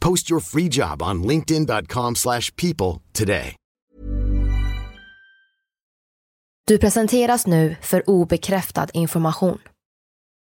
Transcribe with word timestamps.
Post 0.00 0.30
your 0.30 0.40
free 0.40 0.68
job 0.68 1.02
on 1.02 1.22
linkedin.com/people 1.22 2.14
slash 2.14 2.54
people 2.56 3.02
today. 3.12 3.56
Du 6.66 6.78
presenteras 6.78 7.46
nu 7.46 7.76
för 7.82 8.10
obekräftad 8.10 8.86
information. 8.92 9.58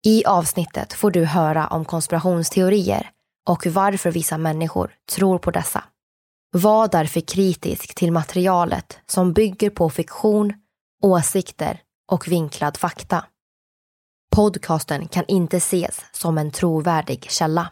I 0.06 0.26
avsnittet 0.26 0.94
får 0.94 1.12
du 1.12 1.26
höra 1.26 1.68
om 1.68 1.86
konspirationsteorier 1.86 3.10
och 3.50 3.68
varför 3.68 4.12
vissa 4.12 4.38
människor 4.38 4.96
tror 5.16 5.40
på 5.40 5.52
dessa. 5.52 5.84
Var 6.52 6.88
därför 6.88 7.22
kritisk 7.22 7.96
till 7.96 8.12
materialet 8.12 9.00
som 9.06 9.34
bygger 9.34 9.70
på 9.70 9.90
fiktion, 9.90 10.54
åsikter 11.04 11.82
och 12.12 12.28
vinklad 12.28 12.78
fakta. 12.78 13.26
Podcasten 14.36 15.08
kan 15.08 15.26
inte 15.28 15.58
ses 15.58 16.02
som 16.12 16.38
en 16.38 16.52
trovärdig 16.52 17.32
källa. 17.32 17.72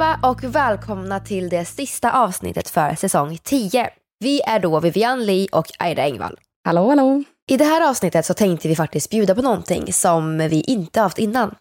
Allihopa 0.00 0.28
och 0.28 0.44
välkomna 0.44 1.20
till 1.20 1.48
det 1.48 1.64
sista 1.64 2.12
avsnittet 2.12 2.68
för 2.68 2.94
säsong 2.94 3.38
10. 3.42 3.90
Vi 4.18 4.40
är 4.40 4.60
då 4.60 4.80
Vivian 4.80 5.26
Lee 5.26 5.48
och 5.52 5.66
Aida 5.78 6.02
Engvall. 6.02 6.38
Hallå, 6.64 6.88
hallå. 6.88 7.22
I 7.50 7.56
det 7.56 7.64
här 7.64 7.90
avsnittet 7.90 8.26
så 8.26 8.34
tänkte 8.34 8.68
vi 8.68 8.76
faktiskt 8.76 9.10
bjuda 9.10 9.34
på 9.34 9.42
någonting 9.42 9.92
som 9.92 10.38
vi 10.38 10.60
inte 10.60 11.00
haft 11.00 11.18
innan. 11.18 11.54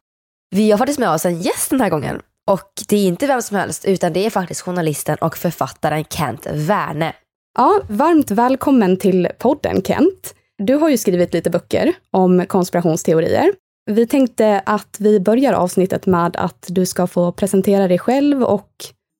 Vi 0.55 0.71
har 0.71 0.77
faktiskt 0.77 0.99
med 0.99 1.09
oss 1.09 1.25
en 1.25 1.41
gäst 1.41 1.69
den 1.69 1.81
här 1.81 1.89
gången. 1.89 2.21
Och 2.47 2.71
det 2.87 2.95
är 2.95 3.07
inte 3.07 3.27
vem 3.27 3.41
som 3.41 3.57
helst 3.57 3.85
utan 3.85 4.13
det 4.13 4.25
är 4.25 4.29
faktiskt 4.29 4.61
journalisten 4.61 5.17
och 5.21 5.37
författaren 5.37 6.03
Kent 6.09 6.47
Werne. 6.51 7.13
Ja, 7.57 7.81
varmt 7.89 8.31
välkommen 8.31 8.97
till 8.97 9.27
podden 9.39 9.81
Kent. 9.83 10.35
Du 10.57 10.75
har 10.75 10.89
ju 10.89 10.97
skrivit 10.97 11.33
lite 11.33 11.49
böcker 11.49 11.93
om 12.11 12.45
konspirationsteorier. 12.45 13.51
Vi 13.85 14.07
tänkte 14.07 14.61
att 14.65 14.97
vi 14.99 15.19
börjar 15.19 15.53
avsnittet 15.53 16.05
med 16.05 16.35
att 16.35 16.67
du 16.69 16.85
ska 16.85 17.07
få 17.07 17.31
presentera 17.31 17.87
dig 17.87 17.99
själv 17.99 18.43
och 18.43 18.69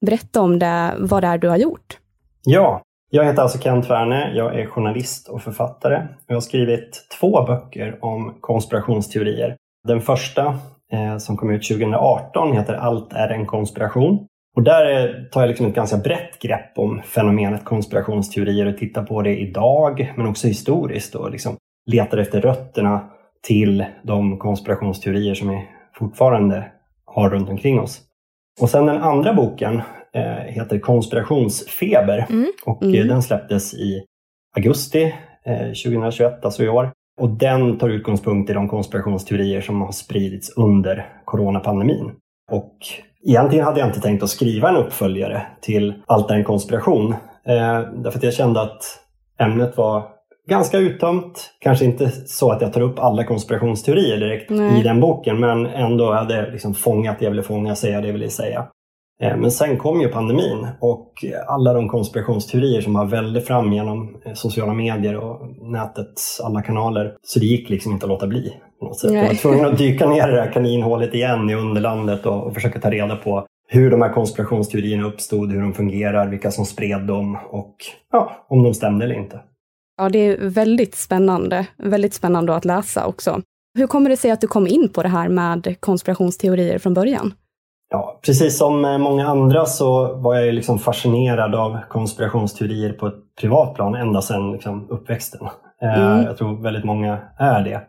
berätta 0.06 0.42
om 0.42 0.59
det, 0.59 0.94
vad 1.00 1.24
det 1.24 1.28
är 1.28 1.38
du 1.38 1.50
har 1.50 1.58
gjort. 1.58 1.98
Ja, 2.44 2.81
jag 3.12 3.26
heter 3.26 3.42
alltså 3.42 3.59
Kent 3.59 3.90
Werne. 3.90 4.31
Jag 4.36 4.59
är 4.59 4.66
journalist 4.66 5.30
och 5.30 5.42
författare. 5.42 6.08
Jag 6.28 6.36
har 6.36 6.42
skrivit 6.42 7.08
två 7.20 7.46
böcker 7.46 7.98
om 8.02 8.38
konspirationsteorier. 8.42 9.56
Den 9.88 10.02
första, 10.02 10.59
eh, 10.92 11.18
som 11.18 11.38
kom 11.38 11.52
ut 11.52 11.68
2018, 11.68 12.53
heter 12.53 12.74
Allt 12.74 13.14
är 13.14 13.30
en 13.30 13.46
konspiration. 13.46 14.28
Och 14.56 14.64
där 14.64 15.06
eh, 15.06 15.24
tar 15.32 15.42
jag 15.42 15.47
liksom 15.47 15.66
ett 15.66 15.76
ganska 15.76 15.97
brett 15.97 16.40
grepp 16.40 16.78
om 16.78 17.02
fenomenet 17.02 17.66
konspirationsteorier 17.66 18.66
och 18.66 18.78
tittar 18.78 19.03
på 19.03 19.22
det 19.22 19.38
idag, 19.38 20.14
men 20.18 20.28
också 20.28 20.47
historiskt 20.47 21.16
och 21.16 21.32
liksom 21.32 21.56
letar 21.92 22.18
efter 22.18 22.42
rötterna 22.42 23.09
till 23.48 23.86
de 24.04 24.38
konspirationsteorier 24.38 25.34
som 25.34 25.50
vi 25.50 25.68
fortfarande 26.00 26.72
har 27.06 27.30
runt 27.30 27.50
omkring 27.50 27.80
oss. 27.80 28.02
Och 28.62 28.70
sen 28.70 28.86
den 28.86 29.02
andra 29.02 29.34
boken 29.34 29.82
eh, 30.14 30.24
heter 30.54 30.80
Konspirationsfeber 30.80 32.26
Mm. 32.30 32.52
och 32.66 32.84
Mm. 32.84 32.96
eh, 33.02 33.06
den 33.06 33.22
släpptes 33.22 33.74
i 33.74 34.04
augusti 34.58 35.14
eh, 35.46 35.68
2021, 35.68 36.46
alltså 36.46 36.64
i 36.64 36.70
år. 36.70 36.92
Och 37.22 37.30
den 37.30 37.78
tar 37.78 37.90
utgångspunkt 37.90 38.50
i 38.50 38.54
de 38.54 38.70
konspirationsteorier 38.70 39.62
som 39.62 39.82
har 39.82 39.92
spridits 39.92 40.58
under 40.58 41.10
coronapandemin. 41.26 42.12
Och 42.52 42.78
egentligen 43.28 43.66
hade 43.66 43.80
jag 43.80 43.90
inte 43.90 44.02
tänkt 44.02 44.24
att 44.24 44.30
skriva 44.30 44.70
en 44.70 44.76
uppföljare 44.76 45.46
till 45.62 45.94
Allt 46.06 46.32
är 46.32 46.36
en 46.36 46.44
konspiration. 46.44 47.12
Eh, 47.46 47.80
därför 47.96 48.18
att 48.18 48.24
jag 48.24 48.34
kände 48.34 48.62
att 48.62 48.84
ämnet 49.40 49.78
var 49.78 50.04
ganska 50.48 50.78
uttömt. 50.78 51.52
Kanske 51.60 51.86
inte 51.86 52.12
så 52.12 52.52
att 52.52 52.62
jag 52.62 52.74
tar 52.74 52.82
upp 52.82 53.00
alla 53.00 53.24
konspirationsteorier 53.24 54.18
direkt 54.18 54.50
Nej. 54.50 54.80
i 54.80 54.84
den 54.84 55.00
boken, 55.00 55.40
men 55.40 55.66
ändå 55.66 56.14
hade 56.14 56.36
jag 56.36 56.52
liksom 56.52 56.74
fångat 56.74 57.20
det 57.20 57.26
jag 57.26 57.32
ville 57.32 57.44
fånga, 57.44 57.76
säga 57.76 58.02
det 58.02 58.08
jag 58.08 58.14
ville 58.14 58.30
säga. 58.30 58.68
Eh, 59.22 59.38
Men 59.38 59.52
sen 59.52 59.78
kom 59.78 60.02
ju 60.02 60.08
pandemin 60.08 60.68
och 60.80 61.12
alla 61.48 61.74
de 61.74 61.90
konspirationsteorier 61.90 62.82
som 62.82 62.96
har 62.96 63.06
välde 63.06 63.42
fram 63.42 63.74
genom 63.74 64.16
eh, 64.26 64.34
sociala 64.34 64.74
medier 64.74 65.16
och 65.16 65.48
nätets 65.72 66.42
alla 66.44 66.62
kanaler. 66.62 67.14
Så 67.24 67.40
det 67.40 67.46
gick 67.46 67.70
liksom 67.70 67.92
inte 67.92 68.06
att 68.06 68.10
låta 68.10 68.28
bli. 68.28 68.54
På 68.80 68.86
något 68.86 69.00
sätt. 69.00 69.14
Jag 69.14 69.28
var 69.28 69.34
tvungen 69.34 69.66
att 69.66 69.78
dyka 69.78 70.09
ner 70.09 70.30
i 70.30 70.32
det 70.32 70.41
här 70.41 70.52
kaninhålet 70.52 71.14
igen 71.14 71.50
i 71.50 71.56
underlandet 71.56 72.26
och, 72.26 72.48
och 72.48 72.53
försöka 72.53 72.80
ta 72.80 72.91
reda 72.91 73.16
på 73.16 73.46
hur 73.68 73.91
de 73.91 74.02
här 74.02 74.14
konspirationsteorierna 74.14 75.08
uppstod, 75.08 75.52
hur 75.52 75.62
de 75.62 75.74
fungerar, 75.74 76.28
vilka 76.28 76.52
som 76.52 76.66
spred 76.66 77.02
dem 77.02 77.38
och 77.50 77.76
ja, 78.12 78.46
om 78.50 78.64
de 78.64 78.74
stämde 78.74 79.06
eller 79.06 79.16
inte. 79.16 79.40
Ja, 79.97 80.09
det 80.09 80.20
är 80.20 80.50
väldigt 80.50 80.96
spännande. 80.96 81.68
Väldigt 81.78 82.14
spännande 82.14 82.56
att 82.56 82.66
läsa 82.66 83.06
också. 83.06 83.42
Hur 83.78 83.88
kommer 83.88 84.09
det 84.09 84.18
sig 84.18 84.32
att 84.32 84.42
du 84.42 84.47
kom 84.47 84.68
in 84.68 84.90
på 84.90 85.03
det 85.03 85.09
här 85.09 85.30
med 85.30 85.76
konspirationsteorier 85.80 86.80
från 86.80 86.94
början? 86.94 87.34
Ja, 87.90 88.20
precis 88.26 88.58
som 88.58 88.86
eh, 88.86 88.97
många 88.97 89.28
andra 89.28 89.66
så 89.66 90.16
var 90.16 90.36
jag 90.36 90.53
liksom 90.53 90.80
fascinerad 90.80 91.56
av 91.56 91.78
konspirationsteorier 91.90 92.94
på 92.94 93.08
ett 93.08 93.36
privat 93.42 93.76
plan 93.76 93.96
ända 93.96 94.22
sedan 94.22 94.52
liksom 94.52 94.90
uppväxten. 94.90 95.47
Eh, 95.82 96.03
Mm. 96.03 96.24
Jag 96.24 96.38
tror 96.38 96.64
väldigt 96.64 96.84
många 96.84 97.20
är 97.40 97.64
det. 97.64 97.82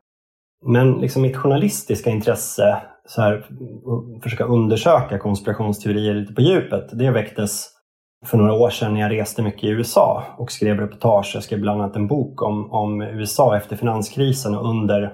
Men 0.67 0.93
liksom 0.93 1.23
mitt 1.23 1.37
journalistiska 1.37 2.11
intresse, 2.11 2.77
så 3.07 3.23
här, 3.23 3.33
att 3.37 4.23
försöka 4.23 4.45
undersöka 4.45 5.19
konspirationsteorier 5.19 6.15
lite 6.15 6.33
på 6.33 6.41
djupet, 6.41 6.99
det 6.99 7.11
väcktes 7.11 7.67
för 8.27 8.39
några 8.39 8.53
år 8.53 8.71
sedan 8.71 8.95
när 8.95 9.01
jag 9.01 9.13
reste 9.13 9.43
mycket 9.43 9.65
i 9.65 9.69
USA 9.69 10.23
och 10.37 10.53
skrev 10.53 10.81
reportage. 10.81 11.31
Jag 11.35 11.43
skrev 11.43 11.61
bland 11.61 11.83
annat 11.83 11.97
en 11.97 12.07
bok 12.07 12.43
om, 12.43 12.73
om 12.73 13.03
USA 13.03 13.57
efter 13.57 13.77
finanskrisen 13.77 14.55
och 14.55 14.71
under 14.71 15.13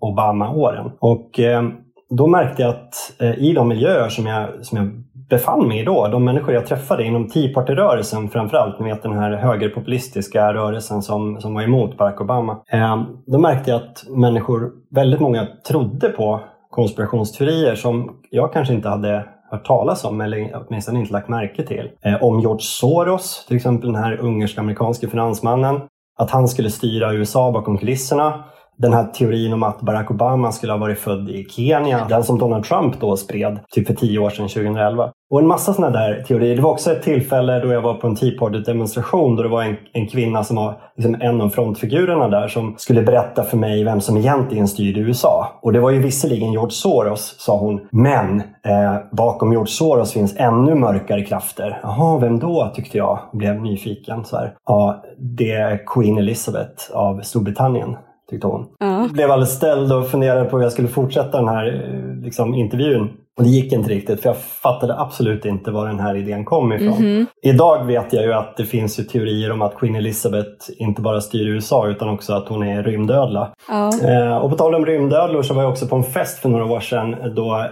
Obama-åren. 0.00 0.90
Och 1.00 1.40
eh, 1.40 1.62
då 2.10 2.26
märkte 2.26 2.62
jag 2.62 2.70
att 2.70 2.94
eh, 3.18 3.38
i 3.38 3.52
de 3.52 3.68
miljöer 3.68 4.08
som 4.08 4.26
jag, 4.26 4.66
som 4.66 4.78
jag 4.78 4.90
befann 5.30 5.68
mig 5.68 5.80
i 5.80 5.84
då, 5.84 6.08
de 6.08 6.24
människor 6.24 6.54
jag 6.54 6.66
träffade 6.66 7.04
inom 7.04 7.28
Tea 7.28 7.54
Party-rörelsen 7.54 8.28
framförallt, 8.28 8.80
ni 8.80 8.88
vet 8.88 9.02
den 9.02 9.18
här 9.18 9.32
högerpopulistiska 9.32 10.54
rörelsen 10.54 11.02
som, 11.02 11.40
som 11.40 11.54
var 11.54 11.62
emot 11.62 11.96
Barack 11.96 12.20
Obama. 12.20 12.60
Eh, 12.72 13.02
då 13.26 13.38
märkte 13.38 13.70
jag 13.70 13.82
att 13.82 14.04
människor, 14.08 14.70
väldigt 14.90 15.20
många 15.20 15.46
trodde 15.68 16.08
på 16.08 16.40
konspirationsteorier 16.70 17.74
som 17.74 18.16
jag 18.30 18.52
kanske 18.52 18.74
inte 18.74 18.88
hade 18.88 19.24
hört 19.50 19.66
talas 19.66 20.04
om 20.04 20.20
eller 20.20 20.64
åtminstone 20.66 21.00
inte 21.00 21.12
lagt 21.12 21.28
märke 21.28 21.62
till. 21.66 21.90
Eh, 22.04 22.22
om 22.22 22.40
George 22.40 22.62
Soros, 22.62 23.44
till 23.46 23.56
exempel 23.56 23.92
den 23.92 24.02
här 24.02 24.16
ungersk-amerikanske 24.16 25.08
finansmannen, 25.08 25.80
att 26.18 26.30
han 26.30 26.48
skulle 26.48 26.70
styra 26.70 27.14
USA 27.14 27.52
bakom 27.52 27.78
kulisserna 27.78 28.44
den 28.82 28.92
här 28.92 29.04
teorin 29.04 29.52
om 29.52 29.62
att 29.62 29.80
Barack 29.80 30.10
Obama 30.10 30.52
skulle 30.52 30.72
ha 30.72 30.78
varit 30.78 30.98
född 30.98 31.30
i 31.30 31.44
Kenya, 31.44 32.06
den 32.08 32.24
som 32.24 32.38
Donald 32.38 32.64
Trump 32.64 33.00
då 33.00 33.16
spred 33.16 33.58
typ 33.70 33.86
för 33.86 33.94
tio 33.94 34.18
år 34.18 34.30
sedan, 34.30 34.48
2011. 34.48 35.10
Och 35.30 35.40
en 35.40 35.46
massa 35.46 35.72
sådana 35.72 35.98
där 35.98 36.22
teorier. 36.22 36.56
Det 36.56 36.62
var 36.62 36.70
också 36.70 36.92
ett 36.92 37.02
tillfälle 37.02 37.60
då 37.60 37.72
jag 37.72 37.80
var 37.80 37.94
på 37.94 38.06
en 38.06 38.16
Tea 38.16 38.38
Party-demonstration 38.38 39.36
då 39.36 39.42
det 39.42 39.48
var 39.48 39.62
en, 39.62 39.76
en 39.92 40.06
kvinna 40.06 40.44
som 40.44 40.56
var 40.56 40.80
liksom 40.96 41.16
en 41.20 41.40
av 41.40 41.48
frontfigurerna 41.48 42.28
där 42.28 42.48
som 42.48 42.74
skulle 42.78 43.02
berätta 43.02 43.44
för 43.44 43.56
mig 43.56 43.84
vem 43.84 44.00
som 44.00 44.16
egentligen 44.16 44.68
styrde 44.68 45.00
USA. 45.00 45.58
Och 45.62 45.72
det 45.72 45.80
var 45.80 45.90
ju 45.90 45.98
visserligen 45.98 46.52
George 46.52 46.70
Soros, 46.70 47.34
sa 47.38 47.58
hon, 47.58 47.80
men 47.90 48.40
eh, 48.40 48.96
bakom 49.12 49.52
George 49.52 49.70
Soros 49.70 50.12
finns 50.12 50.36
ännu 50.36 50.74
mörkare 50.74 51.24
krafter. 51.24 51.80
Jaha, 51.82 52.18
vem 52.18 52.38
då? 52.38 52.72
tyckte 52.74 52.98
jag 52.98 53.18
blev 53.32 53.62
nyfiken. 53.62 54.24
Så 54.24 54.36
här. 54.36 54.54
Ja, 54.66 55.02
det 55.18 55.50
är 55.50 55.86
Queen 55.86 56.18
Elizabeth 56.18 56.92
av 56.92 57.20
Storbritannien 57.20 57.96
tyckte 58.30 58.46
hon. 58.46 58.66
Ja. 58.78 59.08
Blev 59.12 59.30
alldeles 59.30 59.56
ställd 59.56 59.92
och 59.92 60.10
funderade 60.10 60.44
på 60.44 60.56
hur 60.56 60.64
jag 60.64 60.72
skulle 60.72 60.88
fortsätta 60.88 61.38
den 61.38 61.48
här 61.48 61.66
eh, 61.66 62.24
liksom, 62.24 62.54
intervjun. 62.54 63.10
Det 63.42 63.48
gick 63.48 63.72
inte 63.72 63.90
riktigt 63.90 64.22
för 64.22 64.28
jag 64.28 64.36
fattade 64.36 64.98
absolut 64.98 65.44
inte 65.44 65.70
var 65.70 65.86
den 65.86 66.00
här 66.00 66.16
idén 66.16 66.44
kom 66.44 66.72
ifrån. 66.72 66.98
Mm. 66.98 67.26
Idag 67.42 67.84
vet 67.84 68.12
jag 68.12 68.24
ju 68.24 68.32
att 68.32 68.56
det 68.56 68.64
finns 68.64 68.96
teorier 68.96 69.52
om 69.52 69.62
att 69.62 69.74
Queen 69.74 69.96
Elizabeth 69.96 70.70
inte 70.78 71.02
bara 71.02 71.20
styr 71.20 71.46
USA 71.48 71.88
utan 71.88 72.08
också 72.08 72.32
att 72.32 72.48
hon 72.48 72.62
är 72.62 72.82
rymdödla. 72.82 73.52
Ja. 73.68 73.90
Eh, 74.08 74.36
och 74.36 74.50
på 74.50 74.56
tal 74.56 74.74
om 74.74 74.86
rymdödlor 74.86 75.42
så 75.42 75.54
var 75.54 75.62
jag 75.62 75.70
också 75.70 75.86
på 75.86 75.96
en 75.96 76.04
fest 76.04 76.38
för 76.38 76.48
några 76.48 76.64
år 76.64 76.80
sedan 76.80 77.16
då 77.36 77.66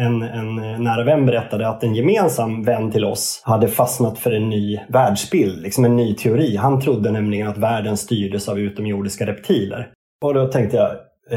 en, 0.00 0.22
en 0.22 0.56
nära 0.84 1.04
vän 1.04 1.26
berättade 1.26 1.68
att 1.68 1.84
en 1.84 1.94
gemensam 1.94 2.62
vän 2.62 2.90
till 2.90 3.04
oss 3.04 3.42
hade 3.44 3.68
fastnat 3.68 4.18
för 4.18 4.30
en 4.30 4.48
ny 4.48 4.80
världsbild, 4.88 5.62
liksom 5.62 5.84
en 5.84 5.96
ny 5.96 6.14
teori. 6.14 6.56
Han 6.56 6.80
trodde 6.80 7.10
nämligen 7.10 7.48
att 7.48 7.58
världen 7.58 7.96
styrdes 7.96 8.48
av 8.48 8.58
utomjordiska 8.58 9.26
reptiler. 9.26 9.88
Och 10.22 10.34
då 10.34 10.46
tänkte 10.46 10.76
jag, 10.76 10.90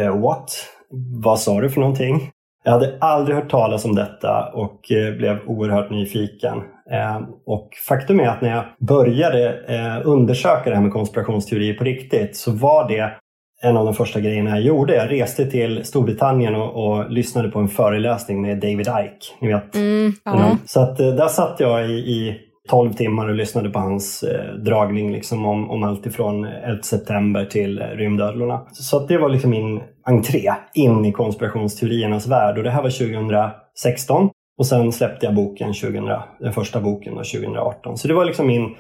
eh, 0.04 0.22
what? 0.22 0.52
Vad 1.24 1.40
sa 1.40 1.62
du 1.62 1.70
för 1.70 1.80
någonting? 1.80 2.32
Jag 2.68 2.74
hade 2.74 2.98
aldrig 3.02 3.36
hört 3.36 3.50
talas 3.50 3.86
om 3.86 3.96
detta 3.96 4.50
och 4.54 4.92
eh, 4.92 5.18
blev 5.18 5.40
oerhört 5.46 5.90
nyfiken. 5.90 6.58
Eh, 6.92 7.22
och 7.46 7.70
faktum 7.88 8.20
är 8.20 8.28
att 8.28 8.42
när 8.42 8.56
jag 8.56 8.64
började 8.88 9.60
eh, 9.68 10.08
undersöka 10.08 10.70
det 10.70 10.76
här 10.76 10.84
med 10.84 10.94
konspirationsteorier 10.94 11.74
på 11.74 11.84
riktigt 11.84 12.38
så 12.38 12.52
var 12.52 12.88
det 12.90 13.12
en 13.64 13.78
av 13.78 13.86
de 13.86 13.94
första 13.94 14.20
grejerna 14.20 14.50
jag 14.50 14.62
gjorde. 14.62 14.96
Jag 14.96 15.12
reste 15.12 15.46
till 15.46 15.86
Storbritannien 15.86 16.56
och, 16.56 16.88
och 16.88 17.12
lyssnade 17.12 17.50
på 17.50 17.60
en 17.60 17.68
föreläsning 17.68 18.42
med 18.42 18.60
David 18.60 18.80
Icke. 18.88 19.36
Ni 19.42 19.48
vet. 19.48 19.76
Mm, 19.76 20.14
ja. 20.26 20.58
Så 20.66 20.80
att, 20.80 20.98
där 20.98 21.28
satt 21.28 21.60
jag 21.60 21.90
i, 21.90 21.94
i 21.94 22.38
12 22.70 22.94
timmar 22.94 23.28
och 23.28 23.36
lyssnade 23.36 23.70
på 23.70 23.80
hans 23.80 24.24
eh, 24.24 24.54
dragning 24.54 25.12
liksom 25.12 25.46
om, 25.46 25.72
om 25.72 25.84
allt 25.84 26.06
ifrån 26.06 26.46
11 26.46 26.84
september 26.84 27.46
till 27.46 27.82
eh, 27.82 27.86
rymdödlorna. 27.86 28.62
Så 28.72 28.98
att 28.98 29.08
det 29.08 29.18
var 29.18 29.30
liksom 29.30 29.52
min 29.52 29.82
entré 30.10 30.52
in 30.74 31.06
i 31.06 31.12
konspirationsteoriernas 31.12 32.28
värld 32.28 32.58
och 32.58 32.64
det 32.64 32.70
här 32.70 32.82
var 32.82 32.90
2016 32.90 34.30
och 34.58 34.66
sen 34.66 34.92
släppte 34.92 35.26
jag 35.26 35.36
boken 35.36 35.74
2000, 35.74 36.10
den 36.40 36.54
första 36.54 36.82
boken 36.82 37.16
då, 37.16 37.24
2018. 37.24 37.98
Så 37.98 38.08
det 38.08 38.14
var 38.14 38.26
liksom 38.26 38.48
min 38.48 38.76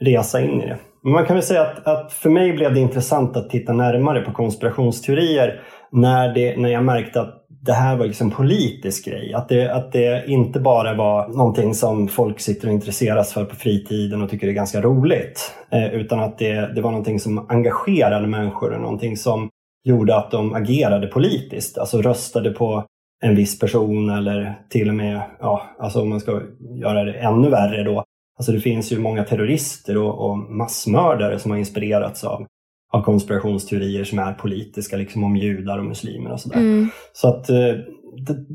resa 0.00 0.40
in 0.40 0.62
i 0.62 0.66
det. 0.66 0.78
Men 1.02 1.12
man 1.12 1.26
kan 1.26 1.36
väl 1.36 1.42
säga 1.42 1.62
att, 1.62 1.86
att 1.86 2.12
för 2.12 2.30
mig 2.30 2.52
blev 2.52 2.74
det 2.74 2.80
intressant 2.80 3.36
att 3.36 3.50
titta 3.50 3.72
närmare 3.72 4.20
på 4.20 4.32
konspirationsteorier 4.32 5.60
när, 5.92 6.34
det, 6.34 6.56
när 6.56 6.68
jag 6.68 6.84
märkte 6.84 7.20
att 7.20 7.42
det 7.48 7.72
här 7.72 7.96
var 7.96 8.06
liksom 8.06 8.30
politisk 8.30 9.04
grej. 9.04 9.34
Att 9.34 9.48
det, 9.48 9.74
att 9.74 9.92
det 9.92 10.24
inte 10.26 10.60
bara 10.60 10.94
var 10.94 11.28
någonting 11.28 11.74
som 11.74 12.08
folk 12.08 12.40
sitter 12.40 12.68
och 12.68 12.74
intresseras 12.74 13.32
för 13.32 13.44
på 13.44 13.56
fritiden 13.56 14.22
och 14.22 14.30
tycker 14.30 14.48
är 14.48 14.52
ganska 14.52 14.80
roligt. 14.80 15.54
Eh, 15.72 15.94
utan 15.94 16.20
att 16.20 16.38
det, 16.38 16.74
det 16.74 16.80
var 16.80 16.90
någonting 16.90 17.20
som 17.20 17.46
engagerade 17.50 18.26
människor 18.26 18.72
och 18.72 18.80
någonting 18.80 19.16
som 19.16 19.50
gjorde 19.86 20.16
att 20.16 20.30
de 20.30 20.54
agerade 20.54 21.06
politiskt. 21.06 21.78
Alltså 21.78 22.02
röstade 22.02 22.50
på 22.50 22.84
en 23.22 23.36
viss 23.36 23.58
person 23.58 24.10
eller 24.10 24.60
till 24.70 24.88
och 24.88 24.94
med, 24.94 25.22
ja, 25.40 25.62
alltså 25.78 26.00
om 26.00 26.08
man 26.08 26.20
ska 26.20 26.42
göra 26.80 27.04
det 27.04 27.12
ännu 27.12 27.50
värre 27.50 27.82
då. 27.82 28.04
Alltså 28.38 28.52
det 28.52 28.60
finns 28.60 28.92
ju 28.92 28.98
många 28.98 29.24
terrorister 29.24 29.96
och, 29.96 30.30
och 30.30 30.38
massmördare 30.38 31.38
som 31.38 31.50
har 31.50 31.58
inspirerats 31.58 32.24
av 32.24 32.46
av 32.92 33.02
konspirationsteorier 33.02 34.04
som 34.04 34.18
är 34.18 34.32
politiska, 34.32 34.96
liksom 34.96 35.24
om 35.24 35.36
judar 35.36 35.78
och 35.78 35.84
muslimer 35.84 36.32
och 36.32 36.40
sådär. 36.40 36.56
Mm. 36.56 36.88
Så 37.12 37.28
att 37.28 37.50
eh, 37.50 37.74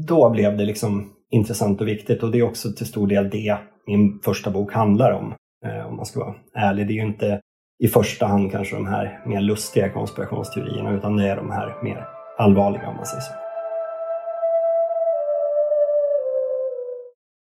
då 0.07 0.29
blev 0.29 0.57
det 0.57 0.65
liksom 0.65 1.13
intressant 1.31 1.81
och 1.81 1.87
viktigt 1.87 2.23
och 2.23 2.31
det 2.31 2.39
är 2.39 2.43
också 2.43 2.73
till 2.73 2.85
stor 2.85 3.07
del 3.07 3.29
det 3.29 3.57
min 3.87 4.19
första 4.23 4.51
bok 4.51 4.73
handlar 4.73 5.11
om. 5.11 5.33
Eh, 5.65 5.87
om 5.87 5.95
man 5.95 6.05
ska 6.05 6.19
vara 6.19 6.35
ärlig. 6.55 6.87
Det 6.87 6.93
är 6.93 6.95
ju 6.95 7.05
inte 7.05 7.41
i 7.81 7.87
första 7.87 8.25
hand 8.25 8.51
kanske 8.51 8.75
de 8.75 8.87
här 8.87 9.19
mer 9.25 9.41
lustiga 9.41 9.89
konspirationsteorierna 9.89 10.91
utan 10.91 11.17
det 11.17 11.27
är 11.27 11.35
de 11.35 11.51
här 11.51 11.75
mer 11.83 12.07
allvarliga 12.37 12.87
om 12.87 12.95
man 12.95 13.05
säger 13.05 13.21
så. 13.21 13.33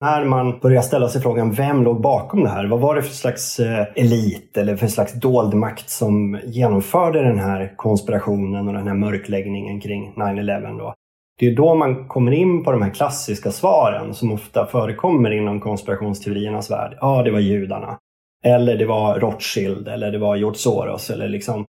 När 0.01 0.25
man 0.25 0.59
börjar 0.59 0.81
ställa 0.81 1.09
sig 1.09 1.21
frågan, 1.21 1.51
vem 1.51 1.83
låg 1.83 2.01
bakom 2.01 2.43
det 2.43 2.49
här? 2.49 2.67
Vad 2.67 2.79
var 2.79 2.95
det 2.95 3.01
för 3.01 3.13
slags 3.13 3.59
eh, 3.59 3.87
elit 3.95 4.57
eller 4.57 4.75
för 4.75 4.87
slags 4.87 5.13
dold 5.13 5.53
makt 5.53 5.89
som 5.89 6.39
genomförde 6.45 7.23
den 7.23 7.39
här 7.39 7.73
konspirationen 7.75 8.67
och 8.67 8.73
den 8.73 8.87
här 8.87 8.95
mörkläggningen 8.95 9.81
kring 9.81 10.13
9-11 10.17 10.77
då? 10.77 10.93
Det 11.39 11.47
är 11.47 11.55
då 11.55 11.75
man 11.75 12.07
kommer 12.07 12.31
in 12.31 12.63
på 12.63 12.71
de 12.71 12.81
här 12.81 12.89
klassiska 12.89 13.51
svaren 13.51 14.13
som 14.13 14.31
ofta 14.31 14.65
förekommer 14.65 15.31
inom 15.31 15.59
konspirationsteoriernas 15.59 16.71
värld. 16.71 16.97
Ja, 17.01 17.23
det 17.23 17.31
var 17.31 17.39
judarna. 17.39 17.97
Eller 18.43 18.77
det 18.77 18.85
var 18.85 19.19
Rothschild 19.19 19.87
eller 19.87 20.11
det 20.11 20.17
var 20.17 20.35
George 20.35 20.57
Soros. 20.57 21.09
Eller 21.09 21.27
liksom. 21.27 21.65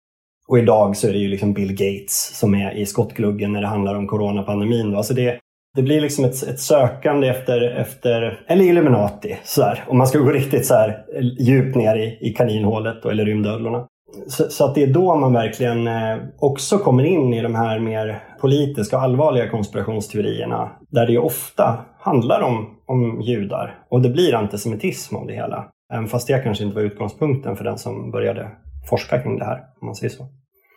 Och 0.48 0.58
idag 0.58 0.96
så 0.96 1.08
är 1.08 1.12
det 1.12 1.18
ju 1.18 1.28
liksom 1.28 1.52
Bill 1.52 1.72
Gates 1.72 2.38
som 2.38 2.54
är 2.54 2.74
i 2.74 2.86
skottgluggen 2.86 3.52
när 3.52 3.60
det 3.60 3.66
handlar 3.66 3.94
om 3.94 4.06
coronapandemin. 4.06 4.96
Alltså 4.96 5.14
det, 5.14 5.38
det 5.76 5.82
blir 5.82 6.00
liksom 6.00 6.24
ett, 6.24 6.42
ett 6.42 6.60
sökande 6.60 7.28
efter, 7.28 7.60
efter 7.60 8.40
eller 8.46 8.64
Illuminati. 8.64 9.38
Så 9.44 9.72
om 9.88 9.98
man 9.98 10.06
ska 10.06 10.18
gå 10.18 10.30
riktigt 10.30 10.66
så 10.66 10.74
här, 10.74 11.04
djupt 11.38 11.76
ner 11.76 11.96
i, 11.96 12.18
i 12.20 12.34
kaninhålet 12.34 13.02
då, 13.02 13.10
eller 13.10 13.24
rymdödlorna. 13.24 13.86
Så, 14.26 14.44
så, 14.50 14.64
att 14.64 14.74
det 14.74 14.82
är 14.82 14.86
då 14.86 15.16
man 15.16 15.32
verkligen 15.32 15.86
eh, 15.86 16.18
också 16.38 16.78
kommer 16.78 17.04
in 17.04 17.34
i 17.34 17.42
de 17.42 17.54
här 17.54 17.78
mer 17.78 18.22
politiska 18.40 18.96
och 18.96 19.02
allvarliga 19.02 19.50
konspirationsteorierna. 19.50 20.70
Där 20.88 21.06
det 21.06 21.18
ofta 21.18 21.78
handlar 21.98 22.40
om, 22.40 22.76
om 22.86 23.20
judar. 23.20 23.78
Och 23.90 24.00
det 24.00 24.08
blir 24.08 24.34
antisemitism 24.34 25.16
av 25.16 25.26
det 25.26 25.34
hela. 25.34 25.68
Även 25.92 26.06
fast 26.06 26.26
det 26.26 26.38
kanske 26.38 26.64
inte 26.64 26.76
var 26.76 26.82
utgångspunkten 26.82 27.56
för 27.56 27.64
den 27.64 27.78
som 27.78 28.10
började 28.10 28.50
forska 28.90 29.22
kring 29.22 29.38
det 29.38 29.44
här, 29.44 29.58
om 29.80 29.86
man 29.86 29.94
säger 29.94 30.12
så. 30.12 30.26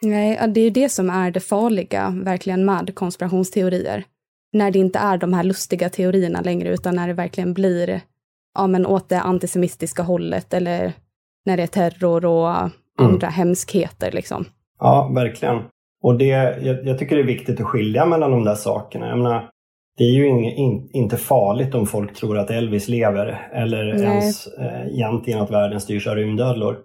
Nej, 0.02 0.40
det 0.48 0.60
är 0.60 0.64
ju 0.64 0.70
det 0.70 0.90
som 0.90 1.10
är 1.10 1.32
det 1.32 1.40
farliga 1.40 2.14
verkligen 2.24 2.66
med 2.66 2.96
konspirationsteorier 2.96 4.04
när 4.54 4.72
det 4.72 4.80
inte 4.80 5.00
är 5.00 5.18
de 5.18 5.34
här 5.34 5.44
lustiga 5.44 5.90
teorierna 5.90 6.42
längre 6.42 6.70
utan 6.70 6.96
när 6.96 7.08
det 7.08 7.14
verkligen 7.14 7.54
blir 7.54 8.02
ja, 8.56 8.68
men 8.68 8.86
åt 8.86 9.10
det 9.10 9.20
antisemitiska 9.20 10.04
hållet 10.04 10.54
eller 10.54 10.94
när 11.46 11.58
det 11.58 11.64
är 11.64 11.68
terror 11.68 12.26
och 12.26 12.50
mm. 12.50 12.72
andra 12.98 13.28
hemskheter. 13.28 14.12
Liksom. 14.12 14.46
Ja, 14.80 15.12
verkligen. 15.16 15.62
Och 16.04 16.18
det, 16.18 16.26
jag, 16.26 16.86
jag, 16.86 17.00
tycker 17.00 17.16
det 17.16 17.22
är 17.22 17.26
viktigt 17.26 17.60
att 17.60 17.66
skilja 17.66 18.06
mellan 18.06 18.32
de 18.32 18.44
där 18.44 18.56
sakerna. 18.56 19.08
Jag 19.08 19.18
menar, 19.18 19.50
det 19.98 20.04
är 20.04 20.12
ju 20.12 20.28
in, 20.28 20.44
in, 20.44 20.90
inte 20.94 21.18
farligt 21.18 21.76
om 21.76 21.86
folk 21.86 22.16
tror 22.16 22.38
att 22.38 22.50
Elvis 22.50 22.88
lever 22.88 23.48
eller 23.54 23.94
Nej. 23.94 24.04
ens 24.04 24.48
eh, 24.48 24.88
egentligen 24.88 25.42
att 25.42 25.52
världen 25.52 25.82
styrs 25.82 26.08
av 26.08 26.16
rymdödlor 26.16 26.78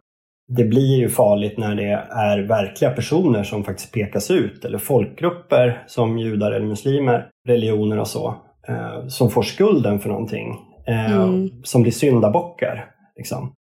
det 0.49 0.65
blir 0.65 0.97
ju 0.97 1.09
farligt 1.09 1.59
när 1.59 1.75
det 1.75 2.07
är 2.11 2.39
verkliga 2.39 2.91
personer 2.91 3.43
som 3.43 3.65
faktiskt 3.65 3.93
pekas 3.93 4.31
ut 4.31 4.65
eller 4.65 4.79
folkgrupper 4.79 5.83
som 5.87 6.19
judar 6.19 6.53
eller 6.53 6.67
muslimer, 6.67 7.29
religioner 7.49 7.99
och 7.99 8.09
så, 8.09 8.35
eh, 8.69 9.07
som 9.09 9.31
får 9.31 9.43
skulden 9.43 9.99
för 9.99 10.09
någonting. 10.09 10.59
Eh, 10.87 11.13
mm. 11.13 11.51
Som 11.63 11.83
blir 11.83 11.93
syndabockar. 11.93 12.91
Liksom. 13.17 13.53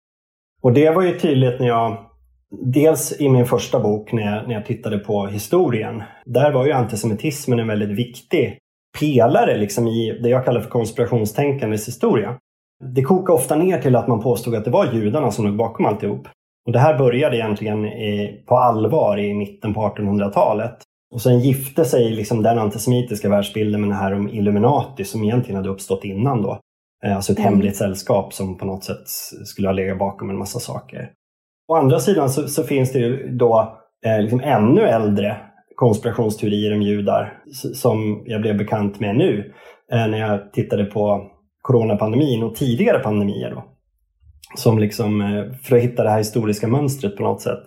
Och 0.62 0.72
det 0.72 0.90
var 0.90 1.02
ju 1.02 1.18
tydligt 1.18 1.60
när 1.60 1.66
jag, 1.66 1.96
dels 2.64 3.20
i 3.20 3.28
min 3.28 3.46
första 3.46 3.80
bok 3.80 4.12
när 4.12 4.22
jag, 4.22 4.48
när 4.48 4.54
jag 4.54 4.66
tittade 4.66 4.98
på 4.98 5.26
historien, 5.26 6.02
där 6.24 6.52
var 6.52 6.66
ju 6.66 6.72
antisemitismen 6.72 7.58
en 7.58 7.68
väldigt 7.68 7.98
viktig 7.98 8.58
pelare 8.98 9.56
liksom, 9.56 9.86
i 9.86 10.18
det 10.22 10.28
jag 10.28 10.44
kallar 10.44 10.60
för 10.60 10.70
konspirationstänkandets 10.70 11.88
historia. 11.88 12.36
det 12.94 13.02
kokar 13.02 13.34
ofta 13.34 13.56
ner 13.56 13.80
till 13.80 13.96
att 13.96 14.08
man 14.08 14.20
påstod 14.20 14.54
att 14.54 14.64
det 14.64 14.70
var 14.70 14.92
judarna 14.92 15.30
som 15.30 15.46
låg 15.46 15.56
bakom 15.56 15.86
alltihop. 15.86 16.28
Och 16.66 16.72
det 16.72 16.78
här 16.78 16.98
började 16.98 17.36
egentligen 17.36 17.84
i, 17.84 18.44
på 18.46 18.56
allvar 18.56 19.18
i 19.18 19.34
mitten 19.34 19.74
på 19.74 19.80
1800-talet. 19.80 20.76
Och 21.14 21.22
sen 21.22 21.40
gifte 21.40 21.84
sig 21.84 22.10
liksom 22.10 22.42
den 22.42 22.58
antisemitiska 22.58 23.28
världsbilden 23.28 23.80
med 23.80 23.90
det 23.90 23.94
här 23.94 24.14
om 24.14 24.28
Illuminati 24.28 25.04
som 25.04 25.24
egentligen 25.24 25.56
hade 25.56 25.68
uppstått 25.68 26.04
innan 26.04 26.42
då. 26.42 26.60
Eh, 27.04 27.16
alltså 27.16 27.32
ett 27.32 27.38
mm. 27.38 27.52
hemligt 27.52 27.76
sällskap 27.76 28.34
som 28.34 28.58
på 28.58 28.64
något 28.64 28.84
sätt 28.84 29.08
skulle 29.44 29.68
ha 29.68 29.72
legat 29.72 29.98
bakom 29.98 30.30
en 30.30 30.38
massa 30.38 30.58
saker. 30.58 31.10
Å 31.68 31.74
andra 31.74 32.00
sidan 32.00 32.30
så, 32.30 32.48
så 32.48 32.62
finns 32.62 32.92
det 32.92 32.98
ju 32.98 33.36
då 33.36 33.78
eh, 34.06 34.22
liksom 34.22 34.40
ännu 34.40 34.80
äldre 34.80 35.36
konspirationsteorier 35.78 36.74
om 36.74 36.82
judar 36.82 37.42
som 37.74 38.22
jag 38.26 38.40
blev 38.40 38.58
bekant 38.58 39.00
med 39.00 39.16
nu 39.16 39.52
eh, 39.92 40.06
när 40.06 40.18
jag 40.18 40.52
tittade 40.52 40.84
på 40.84 41.30
coronapandemin 41.62 42.42
och 42.42 42.54
tidigare 42.54 42.98
pandemier. 42.98 43.50
Då. 43.50 43.64
Som 44.56 44.78
liksom, 44.78 45.20
eh, 45.20 45.54
för 45.62 45.76
att 45.76 45.82
hitta 45.82 46.02
det 46.02 46.10
här 46.10 46.18
historiska 46.18 46.68
mönstret 46.68 47.16
på 47.16 47.22
något 47.22 47.40
sätt. 47.40 47.58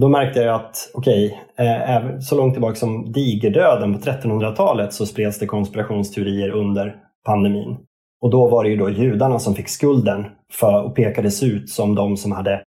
Då 0.00 0.08
märkte 0.08 0.40
jag 0.40 0.54
att, 0.54 0.90
okej, 0.94 1.40
eh, 1.58 1.96
okay, 1.98 2.20
så 2.20 2.36
långt 2.36 2.54
tillbaka 2.54 2.74
som 2.74 3.12
digerdöden 3.12 3.94
på 3.94 4.00
1300-talet 4.00 4.92
så 4.92 5.06
spreds 5.06 5.38
det 5.38 5.46
konspirationsteorier 5.46 6.50
under 6.50 6.96
pandemin. 7.26 7.76
Och 8.20 8.30
då 8.30 8.48
var 8.48 8.64
det 8.64 8.70
ju 8.70 8.76
då 8.76 8.90
judarna 8.90 9.38
som 9.38 9.54
fick 9.54 9.68
skulden 9.68 10.26
för 10.52 10.82
och 10.82 10.96
pekades 10.96 11.42
ut 11.42 11.70
som 11.70 11.94
de 11.94 12.16
som 12.16 12.32
hade 12.32 12.62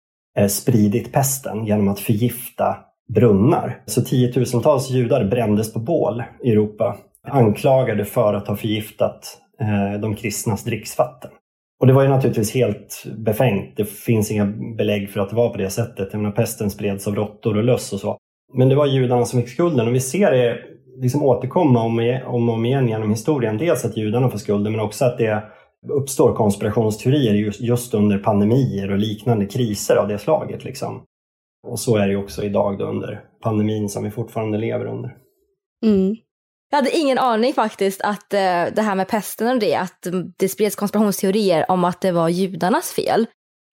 spridit 0.50 1.14
pesten 1.14 1.66
genom 1.66 1.88
att 1.88 2.00
förgifta 2.00 2.78
brunnar. 3.14 3.82
Så 3.86 4.02
tiotusentals 4.02 4.90
judar 4.90 5.24
brändes 5.24 5.74
på 5.74 5.80
bål 5.80 6.24
i 6.44 6.52
Europa 6.52 6.98
anklagade 7.28 8.06
för 8.06 8.34
att 8.34 8.48
ha 8.48 8.56
förgiftat 8.56 9.38
eh, 9.62 10.00
de 10.02 10.16
kristnas 10.16 10.64
dricksvatten. 10.64 11.32
Och 11.80 11.88
det 11.88 11.94
var 11.94 12.04
ju 12.04 12.10
naturligtvis 12.10 12.54
helt 12.54 13.06
befängt. 13.18 13.78
Det 13.78 13.86
finns 13.86 14.32
inga 14.32 14.46
belägg 14.78 15.10
för 15.10 15.20
att 15.20 15.30
det 15.30 15.36
var 15.36 15.50
på 15.50 15.58
det 15.58 15.70
sättet. 15.70 16.10
Jag 16.12 16.22
menar, 16.22 16.36
pesten 16.36 16.70
spreds 16.70 17.08
av 17.08 17.16
råttor 17.16 17.58
och 17.58 17.64
löss 17.64 17.94
och 17.94 18.00
så. 18.00 18.18
Men 18.54 18.70
det 18.70 18.76
var 18.76 18.86
judarna 18.86 19.26
som 19.26 19.42
fick 19.42 19.50
skulden 19.50 19.88
och 19.88 19.96
vi 19.96 20.00
ser 20.00 20.32
det 20.32 20.58
liksom 21.02 21.24
återkomma 21.24 21.84
om, 21.84 22.20
om 22.26 22.50
och 22.50 22.56
om 22.56 22.66
igen 22.66 22.88
genom 22.88 23.10
historien. 23.10 23.58
Dels 23.58 23.86
att 23.86 23.98
judarna 23.98 24.30
får 24.30 24.38
skulden 24.38 24.72
men 24.72 24.82
också 24.82 25.06
att 25.06 25.18
det 25.18 25.44
uppstår 25.94 26.36
konspirationsteorier 26.36 27.34
just, 27.34 27.62
just 27.62 27.94
under 27.94 28.18
pandemier 28.18 28.92
och 28.92 28.98
liknande 28.98 29.46
kriser 29.46 29.96
av 29.96 30.08
det 30.08 30.18
slaget. 30.18 30.64
Liksom. 30.64 31.02
Och 31.64 31.80
så 31.80 31.98
är 31.98 32.08
det 32.08 32.16
också 32.16 32.44
idag 32.44 32.78
då 32.78 32.86
under 32.86 33.22
pandemin 33.42 33.90
som 33.90 34.04
vi 34.04 34.12
fortfarande 34.12 34.58
lever 34.58 34.86
under. 34.86 35.16
Mm. 35.86 36.16
Jag 36.70 36.78
hade 36.78 36.98
ingen 36.98 37.18
aning 37.18 37.54
faktiskt 37.54 38.02
att 38.02 38.34
eh, 38.34 38.66
det 38.76 38.82
här 38.82 38.96
med 38.96 39.08
pesten 39.08 39.48
och 39.48 39.60
det, 39.60 39.76
att 39.76 40.08
det 40.38 40.50
spreds 40.50 40.76
konspirationsteorier 40.76 41.72
om 41.72 41.84
att 41.84 42.02
det 42.02 42.12
var 42.12 42.30
judarnas 42.30 42.92
fel. 42.92 43.26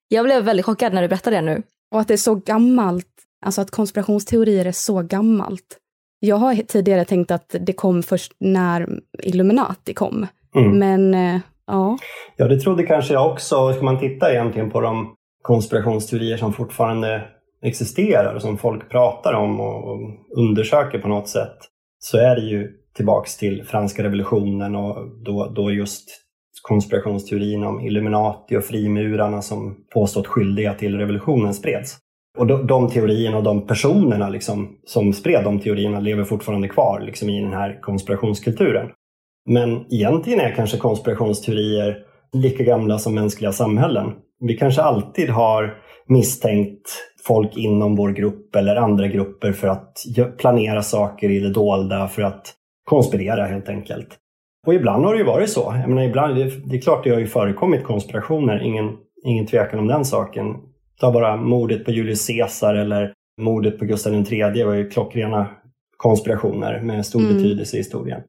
Jag 0.09 0.25
blev 0.25 0.45
väldigt 0.45 0.67
chockad 0.67 0.95
när 0.95 1.03
du 1.03 1.09
berättade 1.09 1.37
det 1.37 1.43
nu. 1.43 1.63
Och 1.91 2.01
att 2.01 2.09
det 2.09 2.15
är 2.15 2.19
så 2.19 2.35
gammalt, 2.35 3.07
alltså 3.47 3.61
att 3.61 3.71
konspirationsteorier 3.71 4.65
är 4.65 4.73
så 4.73 5.03
gammalt. 5.03 5.79
Jag 6.19 6.37
har 6.37 6.55
tidigare 6.55 7.05
tänkt 7.05 7.31
att 7.31 7.57
det 7.61 7.73
kom 7.73 8.03
först 8.03 8.33
när 8.41 9.01
Illuminati 9.23 9.95
kom. 9.95 10.27
Mm. 10.55 10.79
Men 10.79 11.15
eh, 11.15 11.41
ja. 11.67 11.99
Ja, 12.37 12.49
det 12.49 12.61
trodde 12.61 12.83
kanske 12.83 13.15
jag 13.15 13.33
också. 13.33 13.73
Ska 13.73 13.83
man 13.83 14.01
titta 14.01 14.33
egentligen 14.33 14.71
på 14.71 14.81
de 14.81 15.15
konspirationsteorier 15.43 16.37
som 16.37 16.53
fortfarande 16.53 17.23
existerar 17.63 18.35
och 18.35 18.43
som 18.43 18.59
folk 18.59 18.91
pratar 18.91 19.33
om 19.35 19.61
och 19.61 19.99
undersöker 20.37 20.99
på 20.99 21.09
något 21.09 21.29
sätt 21.29 21.57
så 21.99 22.19
är 22.19 22.37
det 22.37 22.43
ju 22.43 22.69
tillbaks 22.97 23.37
till 23.37 23.65
franska 23.65 24.03
revolutionen 24.03 24.77
och 24.77 24.97
då, 25.25 25.53
då 25.57 25.71
just 25.71 26.09
konspirationsteorin 26.63 27.65
om 27.65 27.81
Illuminati 27.81 28.57
och 28.57 28.65
frimurarna 28.65 29.43
som 29.43 29.77
påstått 29.95 30.27
skyldiga 30.27 30.75
till 30.75 30.99
revolutionen 30.99 31.55
spreds. 31.55 31.97
Och 32.39 32.47
de, 32.47 32.67
de 32.67 32.89
teorierna 32.89 33.37
och 33.37 33.43
de 33.43 33.67
personerna 33.67 34.29
liksom, 34.29 34.79
som 34.85 35.13
spred 35.13 35.45
de 35.45 35.61
teorierna 35.61 36.01
lever 36.01 36.25
fortfarande 36.25 36.69
kvar 36.69 37.01
liksom, 37.01 37.31
i 37.31 37.41
den 37.41 37.53
här 37.53 37.81
konspirationskulturen. 37.81 38.91
Men 39.49 39.93
egentligen 39.93 40.41
är 40.41 40.55
kanske 40.55 40.77
konspirationsteorier 40.77 41.99
lika 42.33 42.65
gamla 42.65 42.99
som 42.99 43.15
mänskliga 43.15 43.53
samhällen. 43.53 44.13
Vi 44.41 44.57
kanske 44.57 44.83
alltid 44.83 45.31
har 45.31 45.75
misstänkt 46.11 46.89
folk 47.27 47.57
inom 47.57 47.97
vår 47.97 48.11
grupp 48.11 48.57
eller 48.57 48.77
andra 48.77 49.09
grupper 49.09 49.53
för 49.53 49.69
att 49.69 49.97
planera 50.39 50.83
saker 50.83 51.31
i 51.31 51.41
det 51.41 51.53
dolda, 51.53 52.09
för 52.09 52.23
att 52.23 52.55
konspirera 52.85 53.45
helt 53.45 53.69
enkelt. 53.69 54.09
Och 54.67 54.75
ibland 54.75 55.05
har 55.05 55.13
det 55.13 55.19
ju 55.19 55.27
varit 55.27 55.51
så. 55.51 55.75
Jag 55.81 55.89
menar, 55.89 56.03
ibland, 56.03 56.37
det, 56.37 56.77
är 56.77 56.81
klart 56.81 57.05
det 57.05 57.11
har 57.11 57.19
ju 57.19 57.27
förekommit 57.27 57.85
konspirationer, 57.85 58.63
ingen, 58.63 58.97
ingen 59.25 59.47
tvekan 59.47 59.79
om 59.79 59.87
den 59.87 60.05
saken. 60.05 60.57
Ta 61.01 61.13
bara 61.13 61.37
mordet 61.37 61.85
på 61.85 61.91
Julius 61.91 62.27
Caesar 62.27 62.75
eller 62.75 63.13
mordet 63.41 63.79
på 63.79 63.85
Gustav 63.85 64.15
III 64.33 64.65
var 64.65 64.75
ju 64.75 64.91
klockrena 64.91 65.47
konspirationer 65.97 66.81
med 66.81 67.07
stor 67.07 67.21
mm. 67.21 67.35
betydelse 67.35 67.77
i 67.77 67.81
historien. 67.81 68.23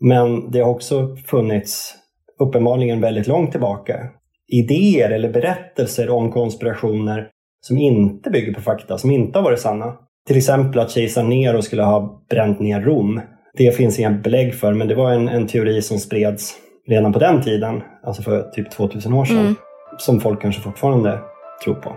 Men 0.00 0.50
det 0.50 0.60
har 0.60 0.70
också 0.70 1.16
funnits, 1.16 1.94
uppenbarligen 2.38 3.00
väldigt 3.00 3.26
långt 3.26 3.50
tillbaka, 3.50 4.10
idéer 4.48 5.10
eller 5.10 5.32
berättelser 5.32 6.10
om 6.10 6.32
konspirationer 6.32 7.28
som 7.66 7.78
inte 7.78 8.30
bygger 8.30 8.54
på 8.54 8.60
fakta, 8.60 8.98
som 8.98 9.10
inte 9.10 9.38
har 9.38 9.44
varit 9.44 9.60
sanna. 9.60 9.94
Till 10.26 10.36
exempel 10.36 10.80
att 10.80 10.90
kejsar 10.90 11.22
Nero 11.22 11.62
skulle 11.62 11.82
ha 11.82 12.24
bränt 12.30 12.60
ner 12.60 12.80
Rom 12.80 13.20
det 13.56 13.76
finns 13.76 13.98
inga 13.98 14.10
belägg 14.10 14.54
för, 14.54 14.72
men 14.72 14.88
det 14.88 14.94
var 14.94 15.12
en, 15.12 15.28
en 15.28 15.46
teori 15.46 15.82
som 15.82 15.98
spreds 15.98 16.54
redan 16.88 17.12
på 17.12 17.18
den 17.18 17.42
tiden, 17.42 17.82
alltså 18.02 18.22
för 18.22 18.42
typ 18.42 18.70
2000 18.70 19.12
år 19.12 19.24
sedan, 19.24 19.38
mm. 19.38 19.54
som 19.98 20.20
folk 20.20 20.42
kanske 20.42 20.62
fortfarande 20.62 21.18
tror 21.64 21.74
på. 21.74 21.96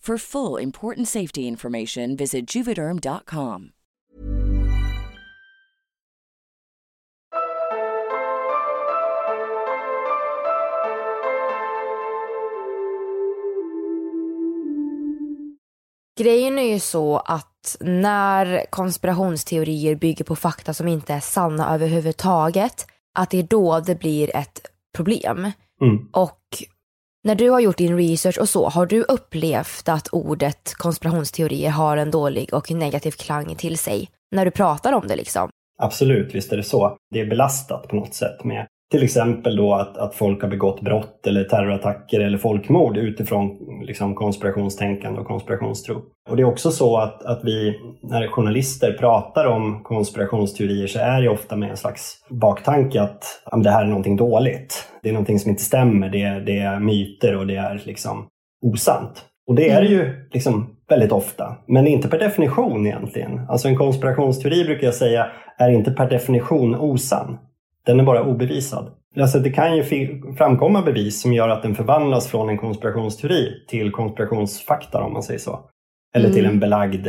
For 0.01 0.17
full 0.17 0.63
important 0.63 1.07
safety 1.07 1.41
information, 1.41 2.15
visit 2.15 2.55
juvederm.com. 2.55 3.71
Grejen 16.19 16.59
är 16.59 16.73
ju 16.73 16.79
så 16.79 17.17
att 17.17 17.77
när 17.79 18.65
konspirationsteorier 18.69 19.95
bygger 19.95 20.25
på 20.25 20.35
fakta 20.35 20.73
som 20.73 20.87
inte 20.87 21.13
är 21.13 21.19
sanna 21.19 21.73
överhuvudtaget, 21.73 22.87
att 23.15 23.29
det 23.29 23.39
är 23.39 23.43
då 23.43 23.79
det 23.79 23.99
blir 23.99 24.35
ett 24.35 24.61
problem. 24.93 25.51
Mm. 25.81 26.09
Och 26.13 26.39
när 27.23 27.35
du 27.35 27.49
har 27.49 27.59
gjort 27.59 27.77
din 27.77 27.97
research 27.97 28.37
och 28.37 28.49
så, 28.49 28.69
har 28.69 28.85
du 28.85 29.03
upplevt 29.03 29.89
att 29.89 30.07
ordet 30.07 30.73
konspirationsteorier 30.73 31.69
har 31.69 31.97
en 31.97 32.11
dålig 32.11 32.53
och 32.53 32.71
negativ 32.71 33.11
klang 33.11 33.55
till 33.55 33.77
sig 33.77 34.09
när 34.31 34.45
du 34.45 34.51
pratar 34.51 34.93
om 34.93 35.07
det 35.07 35.15
liksom? 35.15 35.49
Absolut, 35.79 36.35
visst 36.35 36.51
är 36.51 36.57
det 36.57 36.63
så. 36.63 36.97
Det 37.13 37.19
är 37.19 37.25
belastat 37.25 37.87
på 37.87 37.95
något 37.95 38.13
sätt 38.13 38.43
med 38.43 38.67
till 38.91 39.03
exempel 39.03 39.55
då 39.55 39.73
att, 39.73 39.97
att 39.97 40.15
folk 40.15 40.41
har 40.41 40.49
begått 40.49 40.81
brott 40.81 41.27
eller 41.27 41.43
terrorattacker 41.43 42.19
eller 42.19 42.37
folkmord 42.37 42.97
utifrån 42.97 43.57
liksom, 43.85 44.15
konspirationstänkande 44.15 45.19
och 45.19 45.27
konspirationstro. 45.27 46.01
Och 46.29 46.35
det 46.35 46.41
är 46.41 46.47
också 46.47 46.71
så 46.71 46.97
att, 46.97 47.23
att 47.23 47.41
vi, 47.43 47.79
när 48.03 48.27
journalister 48.27 48.93
pratar 48.93 49.45
om 49.45 49.83
konspirationsteorier 49.83 50.87
så 50.87 50.99
är 50.99 51.21
det 51.21 51.29
ofta 51.29 51.55
med 51.55 51.69
en 51.69 51.77
slags 51.77 52.25
baktanke 52.29 53.01
att 53.01 53.23
ja, 53.51 53.57
det 53.57 53.69
här 53.69 53.83
är 53.83 53.87
någonting 53.87 54.17
dåligt. 54.17 54.87
Det 55.03 55.09
är 55.09 55.13
någonting 55.13 55.39
som 55.39 55.49
inte 55.49 55.63
stämmer, 55.63 56.09
det 56.09 56.21
är, 56.21 56.39
det 56.39 56.59
är 56.59 56.79
myter 56.79 57.37
och 57.37 57.47
det 57.47 57.55
är 57.55 57.81
liksom 57.85 58.27
osant. 58.65 59.25
Och 59.47 59.55
det 59.55 59.69
är 59.69 59.81
det 59.81 59.87
ju 59.87 60.27
liksom 60.31 60.75
väldigt 60.89 61.11
ofta, 61.11 61.55
men 61.67 61.87
inte 61.87 62.07
per 62.07 62.19
definition 62.19 62.87
egentligen. 62.87 63.39
Alltså 63.49 63.67
en 63.67 63.77
konspirationsteori 63.77 64.63
brukar 64.63 64.87
jag 64.87 64.95
säga 64.95 65.27
är 65.57 65.69
inte 65.69 65.91
per 65.91 66.09
definition 66.09 66.75
osann. 66.75 67.37
Den 67.85 67.99
är 67.99 68.03
bara 68.03 68.23
obevisad. 68.23 68.91
Alltså 69.19 69.39
det 69.39 69.49
kan 69.49 69.75
ju 69.77 69.83
framkomma 70.37 70.81
bevis 70.81 71.21
som 71.21 71.33
gör 71.33 71.49
att 71.49 71.61
den 71.63 71.75
förvandlas 71.75 72.27
från 72.27 72.49
en 72.49 72.57
konspirationsteori 72.57 73.65
till 73.69 73.91
konspirationsfakta 73.91 75.03
om 75.03 75.13
man 75.13 75.23
säger 75.23 75.39
så. 75.39 75.59
Eller 76.15 76.25
Mm. 76.25 76.35
till 76.35 76.45
en 76.45 76.59
belagd, 76.59 77.07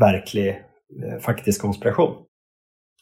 verklig, 0.00 0.48
eh, 0.48 1.20
faktisk 1.20 1.62
konspiration. 1.62 2.14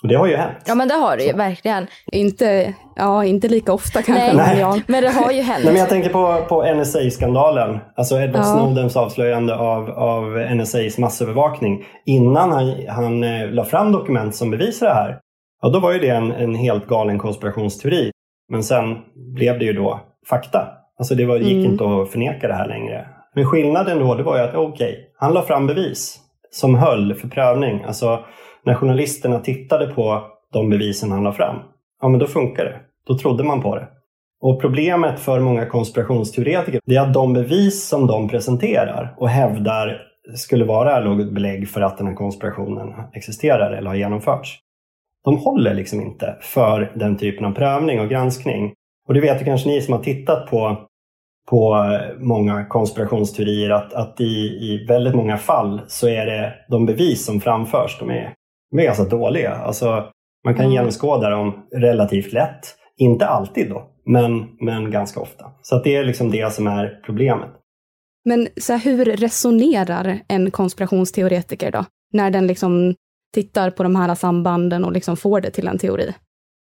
Och 0.03 0.09
det 0.09 0.15
har 0.15 0.27
ju 0.27 0.37
hänt. 0.37 0.57
Ja 0.67 0.75
men 0.75 0.89
det 0.89 0.95
har 0.95 1.17
det 1.17 1.25
ju 1.25 1.33
verkligen. 1.33 1.87
Inte, 2.13 2.75
ja, 2.97 3.25
inte 3.25 3.49
lika 3.49 3.73
ofta 3.73 4.03
kanske. 4.03 4.33
Nej, 4.33 4.47
men 4.47 4.59
ja. 4.59 4.81
men 4.87 5.03
det 5.03 5.11
har 5.11 5.33
ju 5.33 5.43
hänt. 5.43 5.65
Nej, 5.65 5.73
men 5.73 5.81
jag 5.81 5.89
tänker 5.89 6.11
på, 6.11 6.45
på 6.49 6.75
NSA-skandalen, 6.75 7.79
alltså 7.97 8.21
Edward 8.21 8.41
Ja. 8.41 8.45
Snowdens 8.45 8.97
avslöjande 8.97 9.57
av, 9.57 9.91
av 9.91 10.25
NSAs 10.57 10.99
massövervakning. 10.99 11.85
Innan 12.07 12.53
han, 12.53 12.75
han 12.89 13.25
eh, 13.25 13.51
la 13.51 13.65
fram 13.65 13.93
dokument 13.93 14.35
som 14.35 14.51
bevisar 14.51 14.87
det 14.87 14.95
här, 14.95 15.19
ja, 15.63 15.69
då 15.69 15.81
var 15.81 15.93
ju 15.93 15.99
det 15.99 16.09
en, 16.09 16.33
en 16.33 16.55
helt 16.55 16.87
galen 16.87 17.19
konspirationsteori. 17.19 18.11
Men 18.49 18.63
sen 18.63 18.99
blev 19.35 19.59
det 19.59 19.65
ju 19.65 19.73
då 19.73 20.01
fakta. 20.29 20.69
Alltså 20.99 21.15
det 21.15 21.27
var, 21.27 21.37
gick 21.37 21.53
Mm. 21.53 21.73
inte 21.73 21.85
att 21.85 22.11
förneka 22.11 22.49
det 22.49 22.55
här 22.55 22.69
längre. 22.69 23.07
Men 23.35 23.47
skillnaden 23.47 23.99
då, 23.99 24.15
det 24.15 24.23
var 24.23 24.37
ju 24.37 24.43
att 24.43 24.55
okej, 24.55 25.13
han 25.17 25.35
la 25.35 25.43
fram 25.43 25.67
bevis 25.67 26.19
som 26.51 26.75
höll 26.75 27.15
för 27.15 27.29
prövning. 27.29 27.83
Alltså 27.85 28.25
när 28.65 28.75
journalisterna 28.75 29.39
tittade 29.39 29.87
på 29.87 30.23
de 30.53 30.71
bevisen 30.71 31.11
han 31.11 31.25
la 31.25 31.33
fram, 31.33 31.57
ja 32.01 32.09
men 32.09 32.21
då 32.21 32.27
funkar 32.27 32.65
det. 32.65 32.81
Då 33.07 33.19
trodde 33.19 33.45
man 33.45 33.63
på 33.63 33.77
det. 33.77 33.89
Och 34.41 34.61
problemet 34.61 35.21
för 35.21 35.41
många 35.41 35.67
konspirationsteoretiker 35.67 36.81
är 36.87 37.01
att 37.01 37.15
de 37.15 37.33
bevis 37.33 37.89
som 37.89 38.07
de 38.07 38.29
presenterar 38.29 39.15
och 39.19 39.29
hävdar 39.29 40.01
skulle 40.37 40.65
vara 40.65 41.01
något 41.01 41.33
belägg 41.35 41.69
för 41.69 41.81
att 41.81 41.99
den 41.99 42.07
här 42.07 42.15
konspirationen 42.15 42.89
existerar 43.15 43.73
eller 43.73 43.89
har 43.89 43.97
genomförts. 43.97 44.59
De 45.25 45.39
håller 45.39 45.75
liksom 45.75 46.01
inte 46.01 46.37
för 46.41 46.93
den 46.95 47.17
typen 47.17 47.45
av 47.45 47.53
prövning 47.53 48.01
och 48.01 48.09
granskning. 48.09 48.73
Och 49.09 49.15
det 49.15 49.21
vet 49.21 49.41
ju 49.41 49.45
kanske 49.45 49.69
ni 49.69 49.81
som 49.81 49.95
har 49.95 50.03
tittat 50.03 50.51
på, 50.51 50.87
på 51.51 51.89
många 52.19 52.65
konspirationsteorier 52.65 53.71
att, 53.71 53.93
att 53.93 54.21
i, 54.21 54.35
i 54.41 54.85
väldigt 54.89 55.15
många 55.15 55.39
fall 55.39 55.81
så 55.89 56.09
är 56.09 56.27
det 56.27 56.55
de 56.69 56.87
bevis 56.87 57.25
som 57.25 57.41
framförs, 57.41 57.99
de 57.99 58.11
är, 58.11 58.35
de 58.71 58.79
är 58.79 58.85
ganska 58.85 59.05
dåliga. 59.05 59.55
Alltså, 59.55 60.05
man 60.45 60.55
kan 60.55 60.65
Mm. 60.65 60.75
genomskåda 60.75 61.31
dem 61.31 61.67
relativt 61.77 62.33
lätt. 62.33 62.77
Inte 62.97 63.27
alltid 63.27 63.71
då, 63.71 63.91
men, 64.07 64.49
men 64.61 64.91
ganska 64.91 65.21
ofta. 65.21 65.45
Så 65.63 65.83
det 65.83 65.97
är 65.97 66.05
liksom 66.05 66.31
det 66.31 66.53
som 66.53 66.67
är 66.67 67.01
problemet. 67.05 67.49
Men 68.25 68.49
så 68.57 68.73
här, 68.73 68.81
hur 68.81 69.05
resonerar 69.05 70.21
en 70.29 70.51
konspirationsteoretiker 70.51 71.71
då? 71.71 71.85
När 72.13 72.31
den 72.31 72.47
liksom 72.47 72.95
tittar 73.33 73.71
på 73.71 73.83
de 73.83 73.97
här 73.97 74.15
sambanden 74.15 74.85
och 74.85 74.93
liksom 74.93 75.17
får 75.17 75.41
det 75.41 75.51
till 75.51 75.69
en 75.69 75.79
teori. 75.79 76.15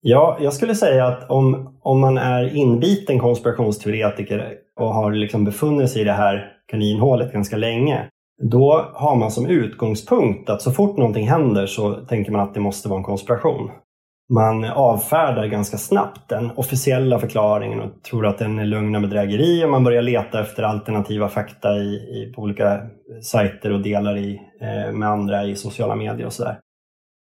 Ja, 0.00 0.38
jag 0.40 0.53
skulle 0.53 0.74
säga 0.74 1.07
att 1.07 1.31
om, 1.31 1.77
om 1.83 2.00
man 2.00 2.18
är 2.18 2.57
inbiten 2.57 3.18
konspirationsteoretiker 3.18 4.53
och 4.81 4.94
har 4.94 5.12
liksom 5.12 5.44
befunnit 5.44 5.90
sig 5.90 6.03
i 6.03 6.05
det 6.05 6.12
här 6.12 6.53
kaninhålet 6.66 7.33
ganska 7.33 7.57
länge, 7.57 8.09
då 8.50 8.90
har 8.94 9.16
man 9.16 9.31
som 9.31 9.46
utgångspunkt 9.46 10.50
att 10.50 10.62
så 10.62 10.72
fort 10.72 10.96
någonting 10.96 11.29
händer 11.29 11.66
så 11.66 11.94
tänker 11.94 12.33
man 12.33 12.40
att 12.40 12.55
det 12.55 12.61
måste 12.61 12.88
vara 12.88 12.98
en 12.98 13.05
konspiration. 13.05 13.70
Man 14.33 14.65
avfärdar 14.65 15.47
ganska 15.47 15.79
snabbt 15.79 16.29
den 16.29 16.51
officiella 16.57 17.19
förklaringen 17.19 17.81
och 17.81 18.03
tror 18.03 18.27
att 18.27 18.39
den 18.39 18.59
är 18.59 19.01
bedrägeri 19.01 19.65
och 19.65 19.71
man 19.71 19.85
börjar 19.85 20.03
leta 20.03 20.41
efter 20.41 20.63
alternativa 20.63 21.29
fakta 21.29 21.77
i, 21.77 21.95
i, 21.95 22.33
på 22.37 22.43
olika 22.43 22.81
sajter 23.23 23.73
och 23.73 23.83
delar 23.83 24.17
i, 24.17 24.41
eh, 24.61 24.93
med 24.93 25.09
andra 25.09 25.45
i 25.45 25.57
sociala 25.57 25.95
medier 25.95 26.27
och 26.27 26.33
sådär. 26.33 26.59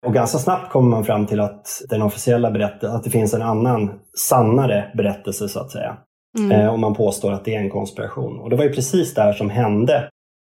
Och 0.06 0.14
ganska 0.14 0.38
snabbt 0.38 0.72
kommer 0.72 0.90
man 0.90 1.06
fram 1.06 1.26
till 1.26 1.40
att 1.40 1.68
den 1.90 2.02
officiella 2.02 2.52
berättelsen, 2.52 2.96
att 2.96 3.04
det 3.04 3.10
finns 3.10 3.34
en 3.34 3.42
annan 3.42 4.00
sannare 4.18 4.92
berättelse 4.98 5.50
så 5.50 5.60
att 5.60 5.72
säga. 5.72 5.98
Mm. 6.38 6.52
Eh, 6.52 6.74
och 6.74 6.80
man 6.80 6.94
påstår 6.94 7.32
att 7.32 7.46
det 7.46 7.56
är 7.56 7.60
en 7.60 7.70
konspiration. 7.70 8.40
Och 8.40 8.50
det 8.50 8.56
var 8.56 8.64
ju 8.64 8.74
precis 8.74 9.14
det 9.14 9.22
här 9.22 9.34
som 9.34 9.50
hände 9.50 10.10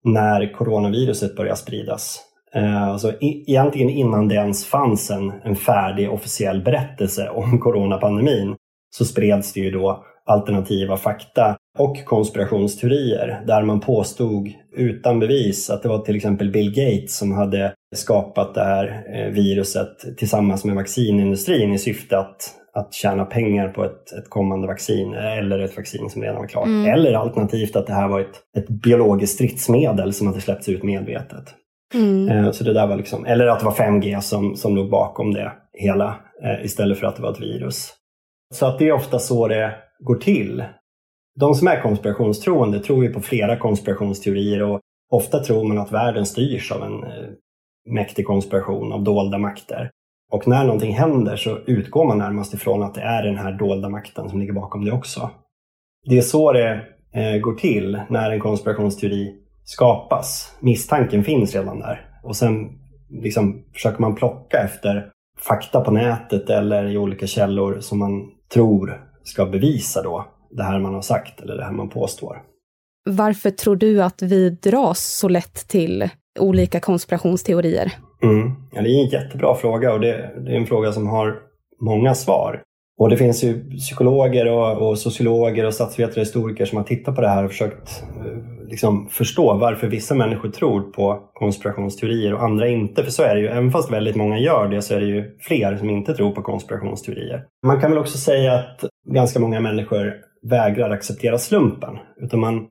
när 0.05 0.53
coronaviruset 0.53 1.37
började 1.37 1.57
spridas. 1.57 2.21
Eh, 2.55 2.89
alltså 2.89 3.13
egentligen 3.21 3.91
innan 3.91 4.29
det 4.29 4.35
ens 4.35 4.67
fanns 4.67 5.11
en, 5.11 5.33
en 5.45 5.57
färdig 5.57 6.13
officiell 6.13 6.63
berättelse 6.63 7.29
om 7.29 7.59
coronapandemin 7.61 8.57
så 8.97 9.05
spreds 9.05 9.53
det 9.53 9.61
ju 9.61 9.71
då 9.71 10.05
alternativa 10.27 10.97
fakta 10.97 11.57
och 11.79 12.05
konspirationsteorier 12.05 13.43
där 13.47 13.63
man 13.63 13.81
påstod 13.81 14.49
utan 14.77 15.21
bevis 15.21 15.71
att 15.71 15.83
det 15.83 15.89
var 15.89 15.99
till 15.99 16.17
exempel 16.17 16.51
Bill 16.51 16.71
Gates 16.71 17.17
som 17.19 17.33
hade 17.33 17.73
skapat 17.95 18.55
det 18.55 18.65
här 18.65 19.05
eh, 19.15 19.33
viruset 19.33 20.17
tillsammans 20.17 20.65
med 20.65 20.75
vaccinindustrin 20.75 21.73
i 21.73 21.79
syfte 21.79 22.19
att, 22.19 22.37
att 22.75 22.95
tjäna 22.95 23.25
pengar 23.25 23.69
på 23.69 23.85
ett, 23.85 24.13
ett 24.13 24.31
kommande 24.31 24.67
vaccin 24.67 25.15
eller 25.15 25.59
ett 25.59 25.77
vaccin 25.77 26.11
som 26.11 26.23
redan 26.23 26.37
var 26.37 26.47
klart. 26.47 26.67
Mm. 26.67 26.93
Eller 26.93 27.15
alternativt 27.15 27.77
att 27.77 27.87
det 27.87 27.95
här 27.95 28.09
var 28.09 28.21
ett, 28.21 28.41
ett 28.57 28.69
biologiskt 28.69 29.35
stridsmedel 29.35 30.13
som 30.13 30.27
hade 30.27 30.41
släppts 30.41 30.69
ut 30.69 30.83
medvetet. 30.83 31.55
Mm. 31.95 32.29
Eh, 32.29 32.51
så 32.51 32.65
det 32.65 32.73
där 32.73 32.87
var 32.87 32.97
liksom, 32.97 33.27
eller 33.27 33.47
att 33.47 33.59
det 33.59 33.65
var 33.65 33.73
5G 33.73 34.21
som, 34.21 34.57
som 34.57 34.77
låg 34.77 34.91
bakom 34.91 35.35
det 35.35 35.53
hela 35.73 36.17
eh, 36.43 36.65
istället 36.65 36.99
för 36.99 37.07
att 37.07 37.17
det 37.17 37.23
var 37.23 37.33
ett 37.33 37.41
virus. 37.41 37.93
Så 38.55 38.67
att 38.67 38.79
det 38.79 38.89
är 38.89 38.93
ofta 38.93 39.19
så 39.19 39.49
det 39.49 39.75
går 39.99 40.17
till. 40.17 40.65
De 41.41 41.55
som 41.55 41.69
är 41.69 41.83
konspirationstroende 41.83 42.79
tror 42.79 43.05
ju 43.05 43.13
på 43.13 43.21
flera 43.21 43.57
konspirationsteorier 43.57 44.63
och 44.63 44.81
ofta 45.11 45.39
tror 45.39 45.65
man 45.65 45.79
att 45.79 45.93
världen 45.93 46.27
styrs 46.27 46.73
av 46.73 46.83
en 46.83 47.05
eh, 47.05 47.29
mäktig 47.91 48.27
konspiration 48.27 48.93
av 48.93 49.05
dolda 49.05 49.39
makter. 49.39 49.91
Och 50.33 50.49
när 50.49 50.65
någonting 50.65 50.93
händer 50.93 51.37
så 51.37 51.59
utgår 51.67 52.05
man 52.05 52.19
närmast 52.19 52.55
ifrån 52.55 52.83
att 52.83 52.95
det 52.95 53.01
är 53.01 53.23
den 53.23 53.37
här 53.37 53.53
dolda 53.53 53.89
makten 53.89 54.29
som 54.29 54.41
ligger 54.41 54.53
bakom 54.53 54.85
det 54.85 54.93
också. 54.93 55.31
Det 56.05 56.19
är 56.19 56.23
så 56.23 56.53
det 56.53 56.81
eh, 57.15 57.41
går 57.41 57.55
till 57.55 58.01
när 58.09 58.31
en 58.31 58.41
konspirationsteori 58.41 59.44
skapas. 59.65 60.57
Misstanken 60.61 61.25
finns 61.25 61.55
redan 61.55 61.79
där. 61.79 62.11
Och 62.23 62.37
sen 62.37 62.79
liksom 63.11 63.65
försöker 63.73 64.01
man 64.01 64.15
plocka 64.15 64.59
efter 64.59 65.11
fakta 65.39 65.81
på 65.81 65.91
nätet 65.91 66.51
eller 66.51 66.87
i 66.87 66.99
olika 66.99 67.27
källor 67.27 67.81
som 67.81 67.99
man 67.99 68.31
tror 68.55 69.01
ska 69.23 69.47
bevisa 69.47 70.03
då 70.03 70.27
det 70.51 70.63
här 70.63 70.79
man 70.79 70.95
har 70.95 71.03
sagt 71.03 71.41
eller 71.41 71.57
det 71.57 71.65
här 71.65 71.73
man 71.73 71.89
påstår. 71.89 72.43
Varför 73.11 73.51
tror 73.51 73.77
du 73.77 74.03
att 74.03 74.23
vi 74.23 74.51
dras 74.51 75.19
så 75.19 75.29
lätt 75.29 75.69
till 75.69 76.09
olika 76.39 76.81
konspirationsteorier? 76.81 77.93
Mm. 78.23 78.53
Ja, 78.73 78.83
det 78.83 78.89
är 78.89 79.05
en 79.05 79.09
jättebra 79.09 79.55
fråga 79.55 79.93
och 79.93 80.01
det, 80.01 80.35
det, 80.45 80.53
är 80.53 80.57
en 80.57 80.67
fråga 80.67 80.93
som 80.93 81.07
har 81.07 81.39
många 81.81 82.15
svar. 82.15 82.63
Och 82.99 83.11
det 83.11 83.17
finns 83.17 83.45
ju 83.45 83.71
psykologer 83.71 84.53
och, 84.53 84.89
och 84.89 84.99
sociologer 84.99 85.67
och 85.67 85.75
statsvetare 85.75 86.15
och 86.15 86.27
historiker 86.27 86.65
som 86.65 86.79
har 86.79 86.85
tittat 86.85 87.15
på 87.15 87.21
det 87.21 87.29
här 87.29 87.45
och 87.45 87.51
försökt 87.51 88.05
eh, 88.17 88.54
liksom, 88.69 89.09
förstå 89.09 89.55
varför 89.55 89.87
vissa 89.87 90.15
människor 90.15 90.49
tror 90.49 90.81
på 90.81 91.31
konspirationsteorier 91.35 92.35
och 92.35 92.43
andra 92.43 92.69
inte. 92.69 93.05
För 93.05 93.11
så 93.11 93.23
är 93.23 93.35
det 93.35 93.41
ju, 93.41 93.47
även 93.47 93.71
fast 93.71 93.93
väldigt 93.93 94.17
många 94.17 94.39
gör 94.39 94.69
det 94.69 94.83
så 94.83 94.95
är 94.95 95.01
det 95.01 95.07
ju 95.07 95.37
fler 95.41 95.77
som 95.77 95.91
inte 95.91 96.15
tror 96.15 96.33
på 96.33 96.43
konspirationsteorier. 96.43 97.45
Man 97.67 97.81
kan 97.81 97.91
väl 97.91 97.99
också 97.99 98.19
säga 98.19 98.55
att 98.55 98.85
ganska 99.13 99.41
många 99.41 99.61
människor 99.61 100.15
vägrar 100.43 100.91
acceptera 100.91 101.39
slumpen. 101.39 101.99
Utan 102.23 102.41
man 102.41 102.67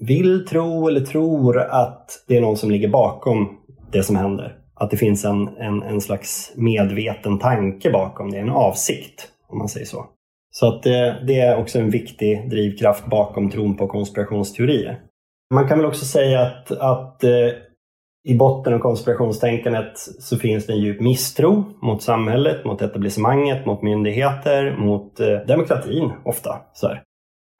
vill 0.00 0.46
tro 0.46 0.88
eller 0.88 1.00
tror 1.00 1.58
att 1.58 2.24
det 2.28 2.36
är 2.36 2.40
någon 2.40 2.56
som 2.56 2.70
ligger 2.70 2.88
bakom 2.88 3.58
det 3.92 4.02
som 4.02 4.16
händer. 4.16 4.56
Att 4.74 4.90
det 4.90 4.96
finns 4.96 5.24
en, 5.24 5.48
en, 5.48 5.82
en 5.82 6.00
slags 6.00 6.52
medveten 6.56 7.38
tanke 7.38 7.90
bakom 7.90 8.30
det, 8.30 8.38
en 8.38 8.50
avsikt 8.50 9.28
om 9.48 9.58
man 9.58 9.68
säger 9.68 9.86
så. 9.86 10.06
Så 10.50 10.66
att 10.68 10.82
det, 10.82 11.22
det, 11.26 11.40
är 11.40 11.56
också 11.56 11.78
en 11.78 11.90
viktig 11.90 12.50
drivkraft 12.50 13.06
bakom 13.06 13.50
tron 13.50 13.76
på 13.76 13.86
konspirationsteorier. 13.86 15.00
Man 15.54 15.68
kan 15.68 15.78
väl 15.78 15.86
också 15.86 16.04
säga 16.04 16.40
att, 16.40 16.70
att 16.70 17.24
eh, 17.24 17.50
i 18.24 18.34
botten 18.34 18.74
av 18.74 18.78
konspirationstänkandet 18.78 19.98
så 19.98 20.36
finns 20.38 20.66
det 20.66 20.72
en 20.72 20.78
djup 20.78 21.00
misstro 21.00 21.64
mot 21.82 22.02
samhället, 22.02 22.64
mot 22.64 22.82
etablissemanget, 22.82 23.66
mot 23.66 23.82
myndigheter, 23.82 24.76
mot 24.78 25.20
eh, 25.20 25.38
demokratin 25.46 26.12
ofta. 26.24 26.60
Så 26.72 26.88
här. 26.88 27.02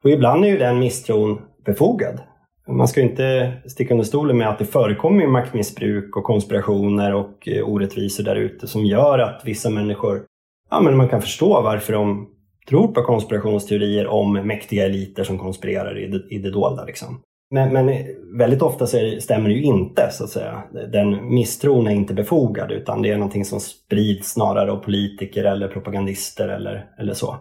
Och 0.03 0.09
ibland 0.09 0.45
är 0.45 0.49
ju 0.49 0.57
den 0.57 0.79
misstron 0.79 1.41
befogad. 1.65 2.19
Man 2.67 2.87
ska 2.87 3.01
inte 3.01 3.53
sticka 3.65 3.93
under 3.93 4.05
stolen 4.05 4.37
med 4.37 4.49
att 4.49 4.59
det 4.59 4.65
förekommer 4.65 5.27
maktmissbruk 5.27 6.17
och 6.17 6.23
konspirationer 6.23 7.13
och 7.13 7.47
eh, 7.47 7.69
orättvisor 7.69 8.23
där 8.23 8.35
ute 8.35 8.67
som 8.67 8.85
gör 8.85 9.19
att 9.19 9.41
vissa 9.45 9.69
människor, 9.69 10.23
ja 10.69 10.81
men 10.81 10.97
man 10.97 11.09
kan 11.09 11.21
förstå 11.21 11.61
varför 11.61 11.93
de 11.93 12.29
tror 12.69 12.87
på 12.87 13.03
konspirationsteorier 13.03 14.07
om 14.07 14.33
mäktiga 14.33 14.85
eliter 14.85 15.23
som 15.23 15.37
konspirerar 15.37 15.99
i 15.99 16.07
det, 16.07 16.35
i 16.35 16.37
det 16.39 16.51
dolda. 16.51 16.85
Liksom. 16.85 17.21
Men, 17.51 17.73
men, 17.73 18.05
väldigt 18.37 18.61
ofta 18.61 18.87
så 18.87 18.97
det, 18.97 19.23
stämmer 19.23 19.49
det 19.49 19.55
ju 19.55 19.63
inte, 19.63 20.09
så 20.11 20.23
att 20.23 20.29
säga. 20.29 20.63
Den 20.91 21.33
misstron 21.33 21.87
är 21.87 21.91
inte 21.91 22.13
befogad, 22.13 22.71
utan 22.71 23.01
det 23.01 23.11
är 23.11 23.17
någonting 23.17 23.45
som 23.45 23.59
sprids 23.59 24.31
snarare 24.33 24.71
av 24.71 24.77
politiker 24.77 25.43
eller 25.43 25.67
propagandister 25.67 26.49
eller, 26.49 26.85
eller 26.99 27.13
så. 27.13 27.37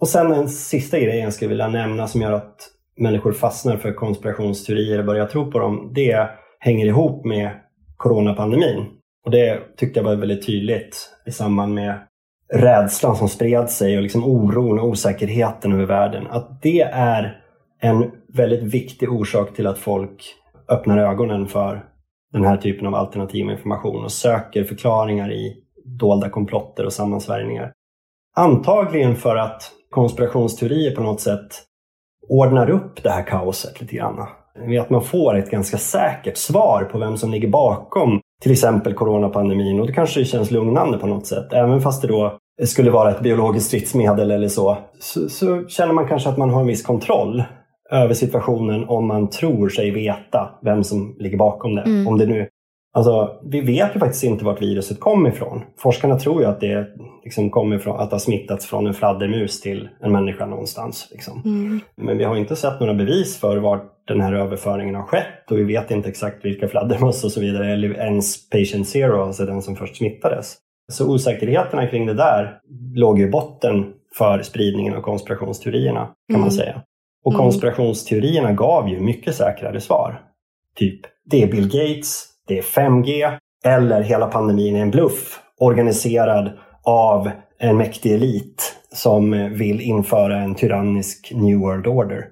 Och 0.00 0.08
sen 0.08 0.32
en 0.32 0.48
sista 0.48 0.98
grej 0.98 1.18
jag 1.18 1.32
skulle 1.32 1.48
vilja 1.48 1.68
nämna 1.68 2.08
som 2.08 2.22
gör 2.22 2.32
att 2.32 2.68
människor 2.96 3.32
fastnar 3.32 3.76
för 3.76 3.92
konspirationsteorier 3.92 4.98
och 4.98 5.04
börjar 5.04 5.26
tro 5.26 5.50
på 5.50 5.58
dem, 5.58 5.92
det 5.94 6.28
hänger 6.58 6.86
ihop 6.86 7.24
med 7.24 7.50
coronapandemin. 7.96 8.86
Och 9.24 9.30
det 9.30 9.76
tyckte 9.76 10.00
jag 10.00 10.04
var 10.04 10.16
väldigt 10.16 10.46
tydligt 10.46 11.10
i 11.26 11.30
samband 11.30 11.74
med 11.74 11.98
rädslan 12.52 13.16
som 13.16 13.28
spred 13.28 13.70
sig 13.70 13.96
och 13.96 14.02
liksom 14.02 14.24
oron 14.24 14.78
och 14.78 14.88
osäkerheten 14.88 15.72
över 15.72 15.86
världen. 15.86 16.26
Att 16.26 16.62
det 16.62 16.80
är 16.80 17.42
en 17.80 18.10
väldigt 18.36 18.62
viktig 18.62 19.12
orsak 19.12 19.54
till 19.54 19.66
att 19.66 19.78
folk 19.78 20.34
öppnar 20.68 20.98
ögonen 20.98 21.46
för 21.46 21.84
den 22.32 22.44
här 22.44 22.56
typen 22.56 22.86
av 22.86 22.94
alternativ 22.94 23.50
information 23.50 24.04
och 24.04 24.12
söker 24.12 24.64
förklaringar 24.64 25.32
i 25.32 25.56
dolda 25.84 26.28
komplotter 26.28 26.84
och 26.86 26.92
sammansvärjningar. 26.92 27.72
Antagligen 28.36 29.16
för 29.16 29.36
att 29.36 29.72
konspirationsteorier 29.90 30.96
på 30.96 31.02
något 31.02 31.20
sätt 31.20 31.62
ordnar 32.28 32.70
upp 32.70 33.02
det 33.02 33.10
här 33.10 33.22
kaoset 33.22 33.80
lite 33.80 33.96
grann. 33.96 34.26
Att 34.80 34.90
man 34.90 35.02
får 35.02 35.36
ett 35.36 35.50
ganska 35.50 35.78
säkert 35.78 36.36
svar 36.36 36.88
på 36.92 36.98
vem 36.98 37.16
som 37.16 37.30
ligger 37.30 37.48
bakom 37.48 38.20
till 38.42 38.52
exempel 38.52 38.94
coronapandemin 38.94 39.80
och 39.80 39.86
det 39.86 39.92
kanske 39.92 40.24
känns 40.24 40.50
lugnande 40.50 40.98
på 40.98 41.06
något 41.06 41.26
sätt. 41.26 41.52
Även 41.52 41.80
fast 41.80 42.02
det 42.02 42.08
då 42.08 42.38
skulle 42.64 42.90
vara 42.90 43.10
ett 43.10 43.20
biologiskt 43.20 43.66
stridsmedel 43.66 44.30
eller 44.30 44.48
så, 44.48 44.78
så, 45.00 45.28
så 45.28 45.68
känner 45.68 45.92
man 45.92 46.08
kanske 46.08 46.28
att 46.28 46.38
man 46.38 46.50
har 46.50 46.60
en 46.60 46.66
viss 46.66 46.82
kontroll 46.82 47.44
över 47.90 48.14
situationen 48.14 48.84
om 48.88 49.06
man 49.06 49.30
tror 49.30 49.68
sig 49.68 49.90
veta 49.90 50.50
vem 50.62 50.84
som 50.84 51.16
ligger 51.18 51.36
bakom 51.36 51.74
det. 51.74 51.82
Mm. 51.82 52.06
Om 52.06 52.18
det 52.18 52.26
nu, 52.26 52.48
alltså, 52.96 53.40
vi 53.44 53.60
vet 53.60 53.96
ju 53.96 54.00
faktiskt 54.00 54.24
inte 54.24 54.44
vart 54.44 54.62
viruset 54.62 55.00
kommer 55.00 55.30
ifrån. 55.30 55.62
Forskarna 55.78 56.18
tror 56.18 56.40
ju 56.40 56.48
att 56.48 56.60
det 56.60 56.86
liksom 57.24 57.50
kommer 57.50 57.76
ifrån, 57.76 58.00
att 58.00 58.10
det 58.10 58.14
har 58.14 58.20
smittats 58.20 58.66
från 58.66 58.86
en 58.86 58.94
fladdermus 58.94 59.60
till 59.60 59.88
en 60.00 60.12
människa 60.12 60.46
någonstans. 60.46 61.08
Liksom. 61.10 61.42
Mm. 61.44 61.80
Men 61.96 62.18
vi 62.18 62.24
har 62.24 62.36
inte 62.36 62.56
sett 62.56 62.80
några 62.80 62.94
bevis 62.94 63.40
för 63.40 63.56
vart 63.56 63.92
den 64.06 64.20
här 64.20 64.32
överföringen 64.32 64.94
har 64.94 65.02
skett 65.02 65.50
och 65.50 65.58
vi 65.58 65.64
vet 65.64 65.90
inte 65.90 66.08
exakt 66.08 66.44
vilka 66.44 66.68
fladdermöss 66.68 67.24
och 67.24 67.32
så 67.32 67.40
vidare, 67.40 67.72
eller 67.72 67.94
ens 67.94 68.50
patient 68.50 68.88
zero, 68.88 69.22
alltså 69.22 69.46
den 69.46 69.62
som 69.62 69.76
först 69.76 69.96
smittades. 69.96 70.56
Så 70.92 71.12
osäkerheterna 71.14 71.86
kring 71.86 72.06
det 72.06 72.14
där 72.14 72.58
låg 72.94 73.20
i 73.20 73.30
botten 73.30 73.92
för 74.18 74.42
spridningen 74.42 74.94
av 74.94 75.00
konspirationsteorierna 75.00 76.00
kan 76.00 76.36
mm. 76.36 76.40
man 76.40 76.50
säga. 76.50 76.82
Och 77.26 77.32
mm. 77.32 77.42
konspirationsteorierna 77.42 78.52
gav 78.52 78.88
ju 78.88 79.00
mycket 79.00 79.34
säkrare 79.34 79.80
svar. 79.80 80.20
Typ, 80.76 81.00
det 81.30 81.42
är 81.42 81.46
Bill 81.46 81.64
Gates, 81.64 82.24
det 82.48 82.58
är 82.58 82.62
5G 82.62 83.38
eller 83.64 84.02
hela 84.02 84.26
pandemin 84.26 84.76
är 84.76 84.82
en 84.82 84.90
bluff 84.90 85.40
organiserad 85.60 86.58
av 86.84 87.30
en 87.58 87.76
mäktig 87.76 88.12
elit 88.12 88.76
som 88.92 89.30
vill 89.54 89.80
införa 89.80 90.38
en 90.38 90.54
tyrannisk 90.54 91.32
New 91.34 91.58
World 91.58 91.86
Order. 91.86 92.28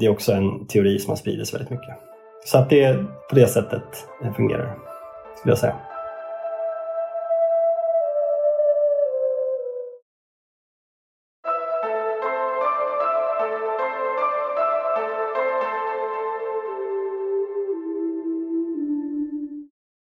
Det 0.00 0.06
är 0.06 0.10
också 0.10 0.32
en 0.32 0.66
teori 0.66 0.98
som 0.98 1.10
har 1.10 1.16
spridits 1.16 1.54
väldigt 1.54 1.70
mycket. 1.70 1.94
Så 2.44 2.58
att 2.58 2.70
det 2.70 2.84
är 2.84 2.94
på 3.30 3.34
det 3.34 3.46
sättet 3.46 3.82
fungerar, 4.36 4.78
skulle 5.38 5.52
jag 5.52 5.58
säga. 5.58 5.87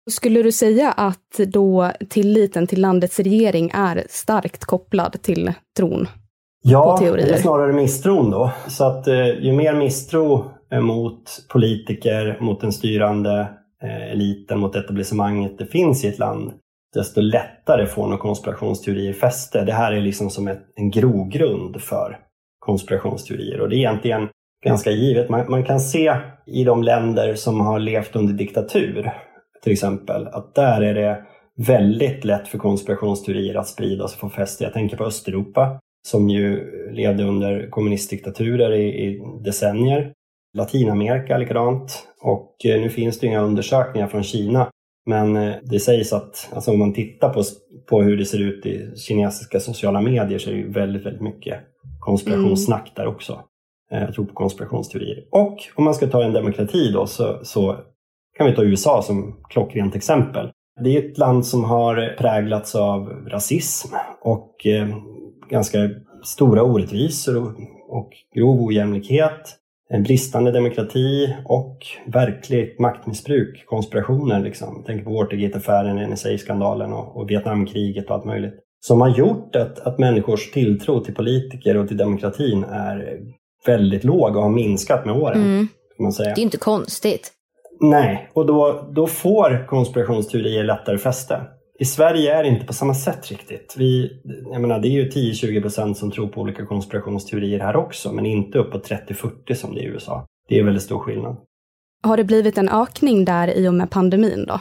Skulle 0.09 0.43
du 0.43 0.51
säga 0.51 0.91
att 0.91 1.39
då 1.47 1.91
tilliten 2.09 2.67
till 2.67 2.81
landets 2.81 3.19
regering 3.19 3.71
är 3.73 4.03
starkt 4.09 4.65
kopplad 4.65 5.21
till 5.21 5.53
tron? 5.77 6.07
Ja, 6.63 6.99
eller 7.01 7.37
snarare 7.37 7.73
misstron 7.73 8.31
då. 8.31 8.51
Så 8.67 8.83
att 8.83 9.07
eh, 9.07 9.27
ju 9.27 9.51
mer 9.51 9.73
misstro 9.73 10.51
mot 10.81 11.45
politiker, 11.49 12.37
mot 12.41 12.61
den 12.61 12.73
styrande 12.73 13.47
eh, 13.83 14.11
eliten, 14.11 14.59
mot 14.59 14.75
etablissemanget 14.75 15.57
det 15.57 15.65
finns 15.65 16.05
i 16.05 16.07
ett 16.07 16.19
land, 16.19 16.51
desto 16.93 17.21
lättare 17.21 17.85
får 17.85 18.07
nog 18.07 18.19
konspirationsteorier 18.19 19.13
fäste. 19.13 19.63
Det 19.65 19.73
här 19.73 19.91
är 19.91 20.01
liksom 20.01 20.29
som 20.29 20.47
ett, 20.47 20.63
en 20.75 20.91
grogrund 20.91 21.81
för 21.81 22.19
konspirationsteorier 22.59 23.61
och 23.61 23.69
det 23.69 23.75
är 23.75 23.77
egentligen 23.77 24.29
ganska 24.65 24.91
givet. 24.91 25.29
Man, 25.29 25.49
man 25.49 25.63
kan 25.63 25.79
se 25.79 26.17
i 26.45 26.63
de 26.63 26.83
länder 26.83 27.35
som 27.35 27.61
har 27.61 27.79
levt 27.79 28.15
under 28.15 28.33
diktatur 28.33 29.13
till 29.63 29.73
exempel, 29.73 30.27
att 30.27 30.55
där 30.55 30.81
är 30.81 30.93
det 30.93 31.23
väldigt 31.57 32.25
lätt 32.25 32.47
för 32.47 32.57
konspirationsteorier 32.57 33.55
att 33.55 33.67
spridas 33.67 34.13
och 34.13 34.19
få 34.19 34.29
fäste. 34.29 34.63
Jag 34.63 34.73
tänker 34.73 34.97
på 34.97 35.05
Östeuropa 35.05 35.79
som 36.07 36.29
ju 36.29 36.71
levde 36.91 37.23
under 37.23 37.69
kommunistdiktaturer 37.69 38.71
i, 38.71 38.87
i 38.87 39.21
decennier. 39.43 40.13
Latinamerika 40.53 41.37
likadant. 41.37 42.07
Och 42.21 42.65
eh, 42.65 42.81
nu 42.81 42.89
finns 42.89 43.19
det 43.19 43.27
inga 43.27 43.41
undersökningar 43.41 44.07
från 44.07 44.23
Kina. 44.23 44.69
Men 45.05 45.35
eh, 45.35 45.55
det 45.63 45.79
sägs 45.79 46.13
att 46.13 46.49
alltså 46.53 46.71
om 46.71 46.79
man 46.79 46.93
tittar 46.93 47.29
på, 47.29 47.43
på 47.89 48.01
hur 48.01 48.17
det 48.17 48.25
ser 48.25 48.41
ut 48.41 48.65
i 48.65 48.95
kinesiska 48.95 49.59
sociala 49.59 50.01
medier 50.01 50.39
så 50.39 50.49
är 50.49 50.55
det 50.55 50.63
väldigt, 50.63 51.05
väldigt 51.05 51.21
mycket 51.21 51.59
konspirationssnack 51.99 52.81
mm. 52.81 52.93
där 52.95 53.07
också. 53.07 53.41
Eh, 53.91 53.99
jag 53.99 54.13
tror 54.13 54.25
på 54.25 54.33
konspirationsteorier. 54.33 55.23
Och 55.31 55.57
om 55.75 55.83
man 55.83 55.93
ska 55.93 56.07
ta 56.07 56.23
en 56.23 56.33
demokrati 56.33 56.91
då 56.91 57.07
så, 57.07 57.39
så 57.43 57.77
kan 58.37 58.47
vi 58.47 58.55
ta 58.55 58.63
USA 58.63 59.01
som 59.01 59.35
klockrent 59.49 59.95
exempel. 59.95 60.51
Det 60.83 60.97
är 60.97 61.09
ett 61.09 61.17
land 61.17 61.45
som 61.45 61.63
har 61.63 62.15
präglats 62.17 62.75
av 62.75 63.09
rasism 63.27 63.95
och 64.21 64.65
eh, 64.65 64.87
ganska 65.49 65.77
stora 66.23 66.63
orättvisor 66.63 67.37
och, 67.37 67.51
och 67.89 68.09
grov 68.35 68.61
ojämlikhet, 68.61 69.55
bristande 70.03 70.51
demokrati 70.51 71.35
och 71.45 71.77
verkligt 72.07 72.79
maktmissbruk, 72.79 73.65
konspirationer. 73.65 74.43
Liksom. 74.43 74.83
Tänk 74.85 75.03
på 75.03 75.09
Watergate-affären, 75.09 76.09
NSA-skandalen 76.09 76.93
och, 76.93 77.17
och 77.17 77.29
Vietnamkriget 77.29 78.05
och 78.05 78.15
allt 78.15 78.25
möjligt. 78.25 78.53
Som 78.79 79.01
har 79.01 79.09
gjort 79.09 79.55
att, 79.55 79.79
att 79.79 79.99
människors 79.99 80.51
tilltro 80.51 81.03
till 81.03 81.15
politiker 81.15 81.77
och 81.77 81.87
till 81.87 81.97
demokratin 81.97 82.63
är 82.63 83.19
väldigt 83.65 84.03
låg 84.03 84.35
och 84.35 84.43
har 84.43 84.49
minskat 84.49 85.05
med 85.05 85.15
åren. 85.15 85.43
Mm. 85.43 85.67
Det 86.17 86.23
är 86.23 86.39
inte 86.39 86.57
konstigt. 86.57 87.33
Nej, 87.79 88.29
och 88.33 88.45
då, 88.45 88.89
då 88.91 89.07
får 89.07 89.67
konspirationsteorier 89.67 90.63
lättare 90.63 90.97
fäste. 90.97 91.41
I 91.79 91.85
Sverige 91.85 92.35
är 92.35 92.43
det 92.43 92.49
inte 92.49 92.65
på 92.65 92.73
samma 92.73 92.93
sätt 92.93 93.31
riktigt. 93.31 93.75
Vi, 93.77 94.21
jag 94.51 94.61
menar, 94.61 94.79
det 94.79 94.87
är 94.87 94.91
ju 94.91 95.09
10-20 95.09 95.61
procent 95.61 95.97
som 95.97 96.11
tror 96.11 96.27
på 96.27 96.41
olika 96.41 96.65
konspirationsteorier 96.65 97.59
här 97.59 97.75
också, 97.75 98.11
men 98.11 98.25
inte 98.25 98.59
upp 98.59 98.71
på 98.71 98.77
30-40 98.77 99.53
som 99.53 99.75
det 99.75 99.81
är 99.81 99.83
i 99.83 99.87
USA. 99.87 100.25
Det 100.49 100.59
är 100.59 100.63
väldigt 100.63 100.83
stor 100.83 100.99
skillnad. 100.99 101.37
Har 102.03 102.17
det 102.17 102.23
blivit 102.23 102.57
en 102.57 102.69
ökning 102.69 103.25
där 103.25 103.57
i 103.57 103.67
och 103.67 103.73
med 103.73 103.91
pandemin 103.91 104.45
då? 104.47 104.59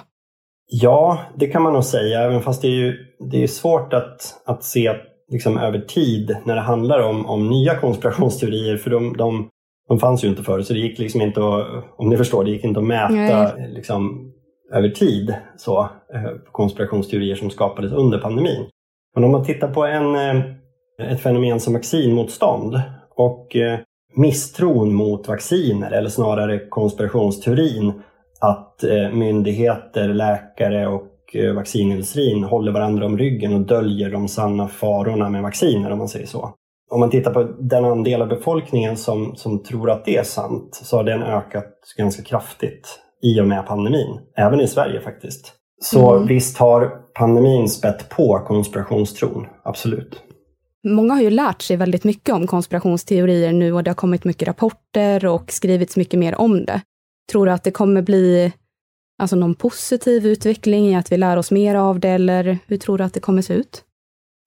Ja, 0.70 1.18
det 1.36 1.46
kan 1.46 1.62
man 1.62 1.72
nog 1.72 1.84
säga, 1.84 2.20
även 2.20 2.42
fast 2.42 2.62
det 2.62 2.68
är, 2.68 2.72
ju, 2.72 2.96
det 3.30 3.42
är 3.42 3.46
svårt 3.46 3.92
att, 3.92 4.42
att 4.46 4.64
se 4.64 4.94
liksom, 5.32 5.58
över 5.58 5.78
tid 5.78 6.36
när 6.44 6.54
det 6.54 6.60
handlar 6.60 7.00
om, 7.00 7.26
om 7.26 7.48
nya 7.48 7.74
konspirationsteorier, 7.74 8.76
för 8.76 8.90
de, 8.90 9.16
de, 9.16 9.48
de 9.88 9.98
fanns 9.98 10.24
ju 10.24 10.28
inte 10.28 10.42
förr, 10.42 10.62
så 10.62 10.72
det 10.72 10.78
gick 10.78 10.98
liksom 10.98 11.22
inte 11.22 11.40
att, 11.40 11.84
om 11.96 12.08
ni 12.08 12.16
förstår, 12.16 12.44
det 12.44 12.50
gick 12.50 12.64
inte 12.64 12.80
att 12.80 12.86
mäta 12.86 13.56
liksom, 13.56 14.32
över 14.72 14.88
tid 14.88 15.34
så, 15.56 15.80
eh, 16.14 16.30
konspirationsteorier 16.52 17.34
som 17.34 17.50
skapades 17.50 17.92
under 17.92 18.18
pandemin. 18.18 18.66
Men 19.14 19.24
om 19.24 19.30
man 19.30 19.44
tittar 19.44 19.68
på 19.68 19.84
en, 19.84 20.14
eh, 20.14 20.42
ett 21.12 21.20
fenomen 21.20 21.60
som 21.60 21.72
vaccinmotstånd 21.72 22.80
och 23.16 23.56
eh, 23.56 23.78
misstron 24.14 24.94
mot 24.94 25.28
vacciner, 25.28 25.90
eller 25.90 26.08
snarare 26.08 26.58
konspirationsteorin 26.58 27.92
att 28.40 28.84
myndigheter, 29.12 30.08
läkare 30.08 30.86
och 30.86 31.36
vaccinindustrin 31.54 32.44
håller 32.44 32.72
varandra 32.72 33.06
om 33.06 33.18
ryggen 33.18 33.54
och 33.54 33.60
döljer 33.60 34.10
de 34.10 34.28
sanna 34.28 34.68
farorna 34.68 35.28
med 35.28 35.42
vacciner, 35.42 35.90
om 35.90 35.98
man 35.98 36.08
säger 36.08 36.26
så. 36.26 36.54
Om 36.90 37.00
man 37.00 37.10
tittar 37.10 37.34
på 37.34 37.42
den 37.42 37.84
andel 37.84 38.22
av 38.22 38.28
befolkningen 38.28 38.96
som, 38.96 39.36
som 39.36 39.62
tror 39.62 39.90
att 39.90 40.04
det 40.04 40.16
är 40.16 40.22
sant, 40.22 40.80
så 40.82 40.96
har 40.96 41.04
den 41.04 41.22
ökat 41.22 41.74
ganska 41.96 42.22
kraftigt 42.22 43.00
i 43.22 43.40
och 43.40 43.46
med 43.46 43.66
pandemin. 43.66 44.20
Även 44.36 44.60
i 44.60 44.68
Sverige 44.68 45.00
faktiskt. 45.00 45.52
Så 45.82 46.14
mm. 46.14 46.28
visst 46.28 46.58
har 46.58 46.86
pandemin 47.14 47.68
spett 47.68 48.08
på 48.08 48.38
konspirationstron, 48.46 49.46
absolut. 49.64 50.22
Många 50.88 51.14
har 51.14 51.22
ju 51.22 51.30
lärt 51.30 51.62
sig 51.62 51.76
väldigt 51.76 52.04
mycket 52.04 52.34
om 52.34 52.46
konspirationsteorier 52.46 53.52
nu 53.52 53.72
och 53.72 53.84
det 53.84 53.90
har 53.90 53.94
kommit 53.94 54.24
mycket 54.24 54.48
rapporter 54.48 55.26
och 55.26 55.52
skrivits 55.52 55.96
mycket 55.96 56.20
mer 56.20 56.34
om 56.34 56.64
det. 56.64 56.80
Tror 57.32 57.46
du 57.46 57.52
att 57.52 57.64
det 57.64 57.70
kommer 57.70 58.02
bli 58.02 58.52
alltså 59.18 59.36
någon 59.36 59.54
positiv 59.54 60.26
utveckling 60.26 60.88
i 60.88 60.96
att 60.96 61.12
vi 61.12 61.16
lär 61.16 61.36
oss 61.36 61.50
mer 61.50 61.74
av 61.74 62.00
det 62.00 62.08
eller 62.08 62.58
hur 62.66 62.76
tror 62.76 62.98
du 62.98 63.04
att 63.04 63.14
det 63.14 63.20
kommer 63.20 63.42
se 63.42 63.54
ut? 63.54 63.82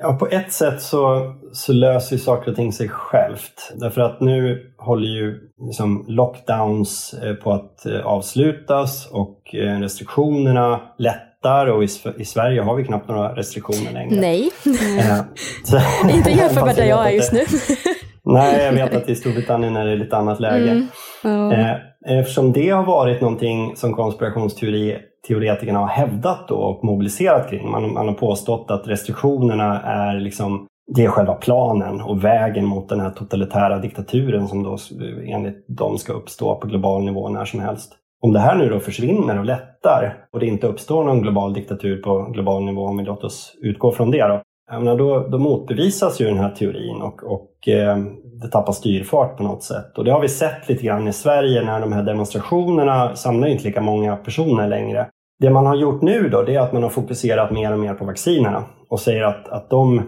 Ja, 0.03 0.13
på 0.13 0.27
ett 0.27 0.51
sätt 0.51 0.81
så, 0.81 1.33
så 1.53 1.73
löser 1.73 2.15
ju 2.15 2.19
saker 2.19 2.51
och 2.51 2.55
ting 2.55 2.73
sig 2.73 2.89
självt. 2.89 3.73
Därför 3.75 4.01
att 4.01 4.21
nu 4.21 4.71
håller 4.77 5.07
ju 5.07 5.39
liksom 5.67 6.05
lockdowns 6.07 7.13
eh, 7.23 7.33
på 7.33 7.51
att 7.51 7.85
eh, 7.85 8.05
avslutas 8.05 9.07
och 9.11 9.55
eh, 9.55 9.79
restriktionerna 9.79 10.81
lättar 10.97 11.67
och 11.67 11.83
i, 11.83 11.87
i 12.17 12.25
Sverige 12.25 12.61
har 12.61 12.75
vi 12.75 12.83
knappt 12.83 13.07
några 13.07 13.35
restriktioner 13.35 13.91
längre. 13.93 14.21
Nej, 14.21 14.49
inte 16.15 16.29
jämfört 16.31 16.65
med 16.65 16.75
där 16.75 16.85
jag 16.85 17.07
är 17.07 17.11
just 17.11 17.33
nu. 17.33 17.41
Nej, 18.23 18.65
jag 18.65 18.73
vet 18.73 18.95
att 18.95 19.09
i 19.09 19.15
Storbritannien 19.15 19.75
är 19.75 19.85
det 19.85 19.95
lite 19.95 20.17
annat 20.17 20.39
läge. 20.39 20.87
Mm. 21.23 21.47
Oh. 21.49 21.75
Eftersom 22.19 22.51
det 22.51 22.69
har 22.69 22.85
varit 22.85 23.21
någonting 23.21 23.75
som 23.75 23.93
konspirationsteori 23.93 24.97
teoretikerna 25.27 25.79
har 25.79 25.87
hävdat 25.87 26.47
då 26.47 26.55
och 26.55 26.83
mobiliserat 26.83 27.49
kring. 27.49 27.71
Man, 27.71 27.93
man 27.93 28.07
har 28.07 28.13
påstått 28.13 28.71
att 28.71 28.87
restriktionerna 28.87 29.81
är 29.81 30.19
liksom 30.19 30.67
det 30.95 31.05
är 31.05 31.09
själva 31.09 31.33
planen 31.33 32.01
och 32.01 32.23
vägen 32.23 32.65
mot 32.65 32.89
den 32.89 32.99
här 32.99 33.09
totalitära 33.09 33.79
diktaturen 33.79 34.47
som 34.47 34.63
då 34.63 34.77
enligt 35.25 35.67
dem 35.67 35.97
ska 35.97 36.13
uppstå 36.13 36.55
på 36.55 36.67
global 36.67 37.05
nivå 37.05 37.29
när 37.29 37.45
som 37.45 37.59
helst. 37.59 37.95
Om 38.21 38.33
det 38.33 38.39
här 38.39 38.55
nu 38.55 38.69
då 38.69 38.79
försvinner 38.79 39.39
och 39.39 39.45
lättar 39.45 40.17
och 40.31 40.39
det 40.39 40.45
inte 40.45 40.67
uppstår 40.67 41.03
någon 41.03 41.21
global 41.21 41.53
diktatur 41.53 42.01
på 42.01 42.23
global 42.23 42.63
nivå, 42.63 42.85
om 42.85 42.97
vi 42.97 43.03
låter 43.03 43.25
oss 43.25 43.55
utgå 43.61 43.91
från 43.91 44.11
det 44.11 44.27
då, 44.27 44.41
menar, 44.77 44.97
då, 44.97 45.27
då 45.27 45.37
motbevisas 45.37 46.21
ju 46.21 46.25
den 46.25 46.37
här 46.37 46.49
teorin 46.49 47.01
och, 47.01 47.23
och 47.23 47.67
eh, 47.67 47.97
det 48.41 48.47
tappar 48.47 48.73
styrfart 48.73 49.37
på 49.37 49.43
något 49.43 49.63
sätt. 49.63 49.97
Och 49.97 50.05
det 50.05 50.11
har 50.11 50.21
vi 50.21 50.29
sett 50.29 50.69
lite 50.69 50.83
grann 50.83 51.07
i 51.07 51.13
Sverige 51.13 51.61
när 51.61 51.79
de 51.79 51.93
här 51.93 52.03
demonstrationerna 52.03 53.15
samlar 53.15 53.47
inte 53.47 53.63
lika 53.63 53.81
många 53.81 54.15
personer 54.15 54.67
längre. 54.67 55.07
Det 55.39 55.49
man 55.49 55.65
har 55.65 55.75
gjort 55.75 56.01
nu 56.01 56.29
då, 56.29 56.43
det 56.43 56.55
är 56.55 56.59
att 56.59 56.73
man 56.73 56.83
har 56.83 56.89
fokuserat 56.89 57.51
mer 57.51 57.73
och 57.73 57.79
mer 57.79 57.93
på 57.93 58.05
vaccinerna 58.05 58.63
och 58.89 58.99
säger 58.99 59.23
att, 59.23 59.49
att 59.49 59.69
de, 59.69 60.01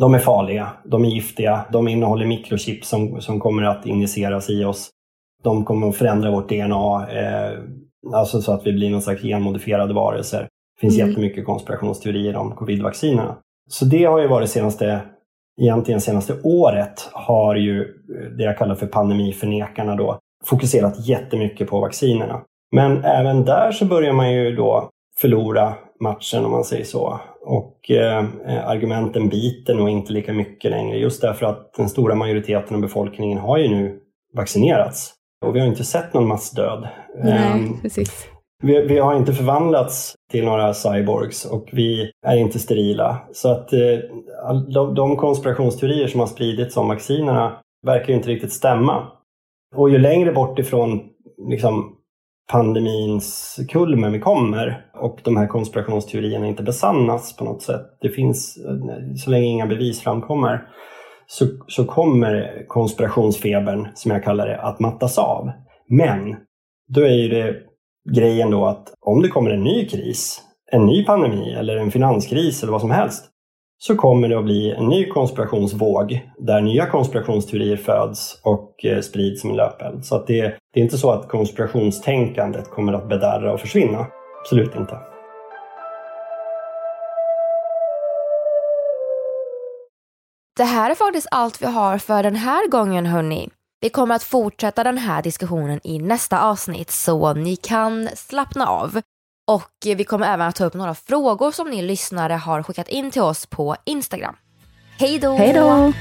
de 0.00 0.14
är 0.14 0.18
farliga, 0.18 0.68
de 0.84 1.04
är 1.04 1.08
giftiga, 1.08 1.64
de 1.72 1.88
innehåller 1.88 2.26
mikrochip 2.26 2.84
som, 2.84 3.20
som 3.20 3.40
kommer 3.40 3.62
att 3.62 3.86
injiceras 3.86 4.50
i 4.50 4.64
oss. 4.64 4.90
De 5.42 5.64
kommer 5.64 5.88
att 5.88 5.96
förändra 5.96 6.30
vårt 6.30 6.48
DNA, 6.48 7.06
eh, 7.10 7.58
alltså 8.14 8.40
så 8.40 8.52
att 8.52 8.66
vi 8.66 8.72
blir 8.72 8.90
någon 8.90 9.02
slags 9.02 9.22
genmodifierade 9.22 9.94
varelser. 9.94 10.40
Det 10.40 10.80
finns 10.80 10.98
mm. 10.98 11.08
jättemycket 11.08 11.46
konspirationsteorier 11.46 12.36
om 12.36 12.52
covid-vaccinerna. 12.52 13.36
Så 13.72 13.84
det 13.84 14.04
har 14.04 14.20
ju 14.20 14.28
varit 14.28 14.50
senaste, 14.50 15.00
egentligen 15.60 16.00
senaste 16.00 16.34
året 16.42 17.10
har 17.12 17.54
ju 17.54 17.84
det 18.38 18.44
jag 18.44 18.58
kallar 18.58 18.74
för 18.74 18.86
pandemiförnekarna 18.86 19.96
då 19.96 20.18
fokuserat 20.44 21.06
jättemycket 21.08 21.68
på 21.68 21.80
vaccinerna. 21.80 22.42
Men 22.76 23.04
även 23.04 23.44
där 23.44 23.72
så 23.72 23.84
börjar 23.84 24.12
man 24.12 24.32
ju 24.32 24.56
då 24.56 24.88
förlora 25.20 25.74
matchen 26.00 26.44
om 26.44 26.50
man 26.50 26.64
säger 26.64 26.84
så. 26.84 27.20
Och 27.46 27.90
eh, 27.90 28.24
argumenten 28.64 29.28
biter 29.28 29.74
nog 29.74 29.88
inte 29.88 30.12
lika 30.12 30.32
mycket 30.32 30.70
längre 30.70 30.98
just 30.98 31.22
därför 31.22 31.46
att 31.46 31.74
den 31.76 31.88
stora 31.88 32.14
majoriteten 32.14 32.74
av 32.74 32.80
befolkningen 32.80 33.38
har 33.38 33.58
ju 33.58 33.68
nu 33.68 34.00
vaccinerats. 34.36 35.14
Och 35.44 35.56
vi 35.56 35.60
har 35.60 35.66
inte 35.66 35.84
sett 35.84 36.14
någon 36.14 36.26
massdöd. 36.26 36.88
Nej, 37.24 37.52
um, 37.52 37.80
precis. 37.82 38.31
Vi, 38.62 38.86
vi, 38.86 38.98
har 38.98 39.16
inte 39.16 39.32
förvandlats 39.32 40.14
till 40.30 40.44
några 40.44 40.74
cyborgs 40.74 41.44
och 41.44 41.68
vi 41.72 42.10
är 42.26 42.36
inte 42.36 42.58
sterila. 42.58 43.22
Så 43.32 43.50
att 43.50 43.72
eh, 43.72 43.98
de, 44.74 44.94
de 44.94 45.16
konspirationsteorier 45.16 46.06
som 46.06 46.20
har 46.20 46.26
spridits 46.26 46.76
om 46.76 46.88
vaccinerna 46.88 47.60
verkar 47.86 48.08
ju 48.08 48.14
inte 48.14 48.28
riktigt 48.28 48.52
stämma. 48.52 49.08
Och 49.74 49.90
ju 49.90 49.98
längre 49.98 50.32
bort 50.32 50.58
ifrån 50.58 51.00
liksom, 51.48 51.96
pandemins 52.52 53.58
kulmen 53.68 54.12
vi 54.12 54.20
kommer 54.20 54.86
och 54.94 55.20
de 55.24 55.36
här 55.36 55.46
konspirationsteorierna 55.46 56.46
inte 56.46 56.62
besannas 56.62 57.36
på 57.36 57.44
något 57.44 57.62
sätt. 57.62 57.86
Det 58.00 58.08
finns, 58.08 58.58
så 59.24 59.30
länge 59.30 59.46
inga 59.46 59.66
bevis 59.66 60.00
framkommer, 60.00 60.68
så, 61.26 61.46
så 61.66 61.84
kommer 61.84 62.64
konspirationsfebern, 62.68 63.88
som 63.94 64.10
jag 64.10 64.24
kallar 64.24 64.46
det, 64.46 64.60
att 64.60 64.80
mattas 64.80 65.18
av. 65.18 65.50
Men 65.88 66.36
då 66.88 67.00
är 67.00 67.14
ju 67.14 67.28
det 67.28 67.71
grejen 68.10 68.50
då 68.50 68.66
att 68.66 68.92
om 69.00 69.22
det 69.22 69.28
kommer 69.28 69.50
en 69.50 69.64
ny 69.64 69.88
kris, 69.88 70.40
en 70.72 70.86
ny 70.86 71.04
pandemi 71.04 71.54
eller 71.54 71.76
en 71.76 71.90
finanskris 71.90 72.62
eller 72.62 72.72
vad 72.72 72.80
som 72.80 72.90
helst, 72.90 73.24
så 73.78 73.96
kommer 73.96 74.28
det 74.28 74.38
att 74.38 74.44
bli 74.44 74.70
en 74.70 74.88
ny 74.88 75.08
konspirationsvåg 75.08 76.20
där 76.38 76.60
nya 76.60 76.86
konspirationsteorier 76.86 77.76
föds 77.76 78.40
och 78.44 78.84
eh, 78.84 79.00
sprids 79.00 79.40
som 79.40 79.50
en 79.50 79.56
löpeld. 79.56 80.04
Så 80.04 80.16
att 80.16 80.26
det, 80.26 80.42
det 80.72 80.80
är 80.80 80.84
inte 80.84 80.98
så 80.98 81.10
att 81.10 81.28
konspirationstänkandet 81.28 82.70
kommer 82.70 82.92
att 82.92 83.08
bedarra 83.08 83.52
och 83.52 83.60
försvinna. 83.60 84.06
Absolut 84.40 84.76
inte. 84.76 84.98
Det 90.56 90.64
här 90.64 90.90
är 90.90 90.94
faktiskt 90.94 91.28
allt 91.30 91.62
vi 91.62 91.66
har 91.66 91.98
för 91.98 92.22
den 92.22 92.36
här 92.36 92.68
gången 92.68 93.06
hörni. 93.06 93.48
Vi 93.82 93.88
kommer 93.88 94.14
att 94.14 94.22
fortsätta 94.22 94.84
den 94.84 94.98
här 94.98 95.22
diskussionen 95.22 95.80
i 95.84 95.98
nästa 95.98 96.42
avsnitt 96.42 96.90
så 96.90 97.34
ni 97.34 97.56
kan 97.56 98.08
slappna 98.16 98.66
av. 98.66 99.00
Och 99.50 99.70
vi 99.84 100.04
kommer 100.04 100.26
även 100.26 100.48
att 100.48 100.56
ta 100.56 100.64
upp 100.64 100.74
några 100.74 100.94
frågor 100.94 101.50
som 101.50 101.70
ni 101.70 101.82
lyssnare 101.82 102.32
har 102.32 102.62
skickat 102.62 102.88
in 102.88 103.10
till 103.10 103.22
oss 103.22 103.46
på 103.46 103.76
Instagram. 103.84 104.36
Hej 104.98 105.18
då! 105.18 105.36
Hej 105.36 105.52
då! 105.52 105.92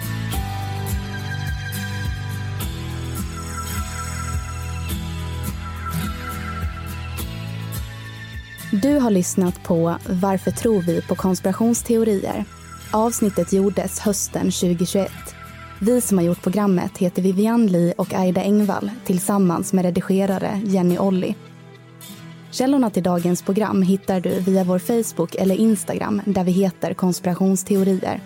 Du 8.81 8.99
har 8.99 9.11
lyssnat 9.11 9.63
på 9.63 9.95
Varför 10.09 10.51
tror 10.51 10.81
vi 10.81 11.01
på 11.01 11.15
konspirationsteorier? 11.15 12.45
Avsnittet 12.93 13.53
gjordes 13.53 13.99
hösten 13.99 14.51
2021. 14.51 15.11
Vi 15.83 16.01
som 16.01 16.17
har 16.17 16.25
gjort 16.25 16.41
programmet 16.41 16.97
heter 16.97 17.21
Vivian 17.21 17.67
Lee 17.67 17.93
och 17.97 18.13
Aida 18.13 18.41
Engvall 18.41 18.91
tillsammans 19.05 19.73
med 19.73 19.85
redigerare 19.85 20.61
Jenny 20.65 20.97
Olli. 20.97 21.35
Källorna 22.51 22.89
till 22.89 23.03
dagens 23.03 23.41
program 23.41 23.81
hittar 23.81 24.19
du 24.19 24.39
via 24.39 24.63
vår 24.63 24.79
Facebook 24.79 25.35
eller 25.35 25.55
Instagram 25.55 26.21
där 26.25 26.43
vi 26.43 26.51
heter 26.51 26.93
konspirationsteorier. 26.93 28.21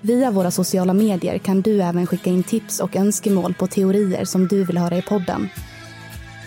Via 0.00 0.30
våra 0.30 0.50
sociala 0.50 0.92
medier 0.92 1.38
kan 1.38 1.60
du 1.60 1.82
även 1.82 2.06
skicka 2.06 2.30
in 2.30 2.42
tips 2.42 2.80
och 2.80 2.96
önskemål 2.96 3.54
på 3.54 3.66
teorier 3.66 4.24
som 4.24 4.48
du 4.48 4.64
vill 4.64 4.78
höra 4.78 4.96
i 4.96 5.02
podden. 5.02 5.48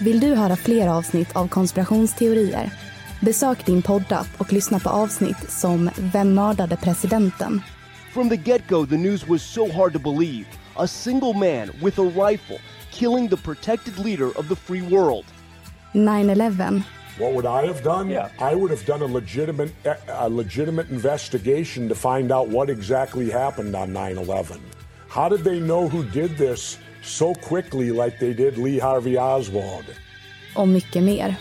Vill 0.02 0.20
du 0.20 0.36
höra 0.36 0.56
fler 0.56 0.88
avsnitt 0.88 1.36
av 1.36 1.48
konspirationsteorier? 1.48 2.74
Besök 3.22 3.66
din 3.66 3.82
poddapp 3.82 4.28
och 4.38 4.54
lyssna 4.54 4.80
på 4.80 4.90
avsnitt 4.90 5.52
som 5.52 5.90
Vem 5.98 6.34
mördade 6.34 6.78
presidenten? 6.78 7.62
From 8.14 8.30
the 8.30 8.38
get-go 8.38 8.86
the 8.86 8.98
news 8.98 9.28
was 9.28 9.42
so 9.42 9.72
hard 9.72 9.94
to 9.94 10.00
believe. 10.00 10.48
A 10.78 10.88
single 10.88 11.34
man 11.34 11.72
with 11.82 12.00
a 12.00 12.04
rifle 12.04 12.60
killing 12.92 13.28
the 13.28 13.38
protected 13.38 13.98
leader 13.98 14.32
of 14.38 14.50
the 14.50 14.56
free 14.56 14.82
world. 14.82 15.26
9-11. 15.94 16.84
What 17.18 17.34
would 17.34 17.46
I 17.46 17.66
have 17.66 17.84
done? 17.84 18.10
Yeah. 18.10 18.30
I 18.40 18.56
would 18.56 18.72
have 18.72 18.86
done 18.86 19.02
a 19.02 19.06
legitimate, 19.06 19.72
eh, 19.86 19.96
a 20.08 20.30
legitimate 20.30 20.90
investigation 20.90 21.90
to 21.90 21.96
find 21.96 22.32
out 22.32 22.48
what 22.48 22.70
exactly 22.70 23.30
happened 23.30 23.76
on 23.76 23.92
9-11. 23.92 24.60
How 25.08 25.28
did 25.30 25.44
they 25.44 25.60
know 25.60 25.90
who 25.90 26.04
did 26.04 26.38
this 26.38 26.78
so 27.02 27.34
quickly 27.34 27.92
like 27.92 28.20
they 28.20 28.34
did 28.34 28.58
Lee 28.58 28.80
Harvey 28.80 29.18
Oswald. 29.18 29.86
Och 30.56 30.68
mycket 30.68 31.04
mer. 31.04 31.36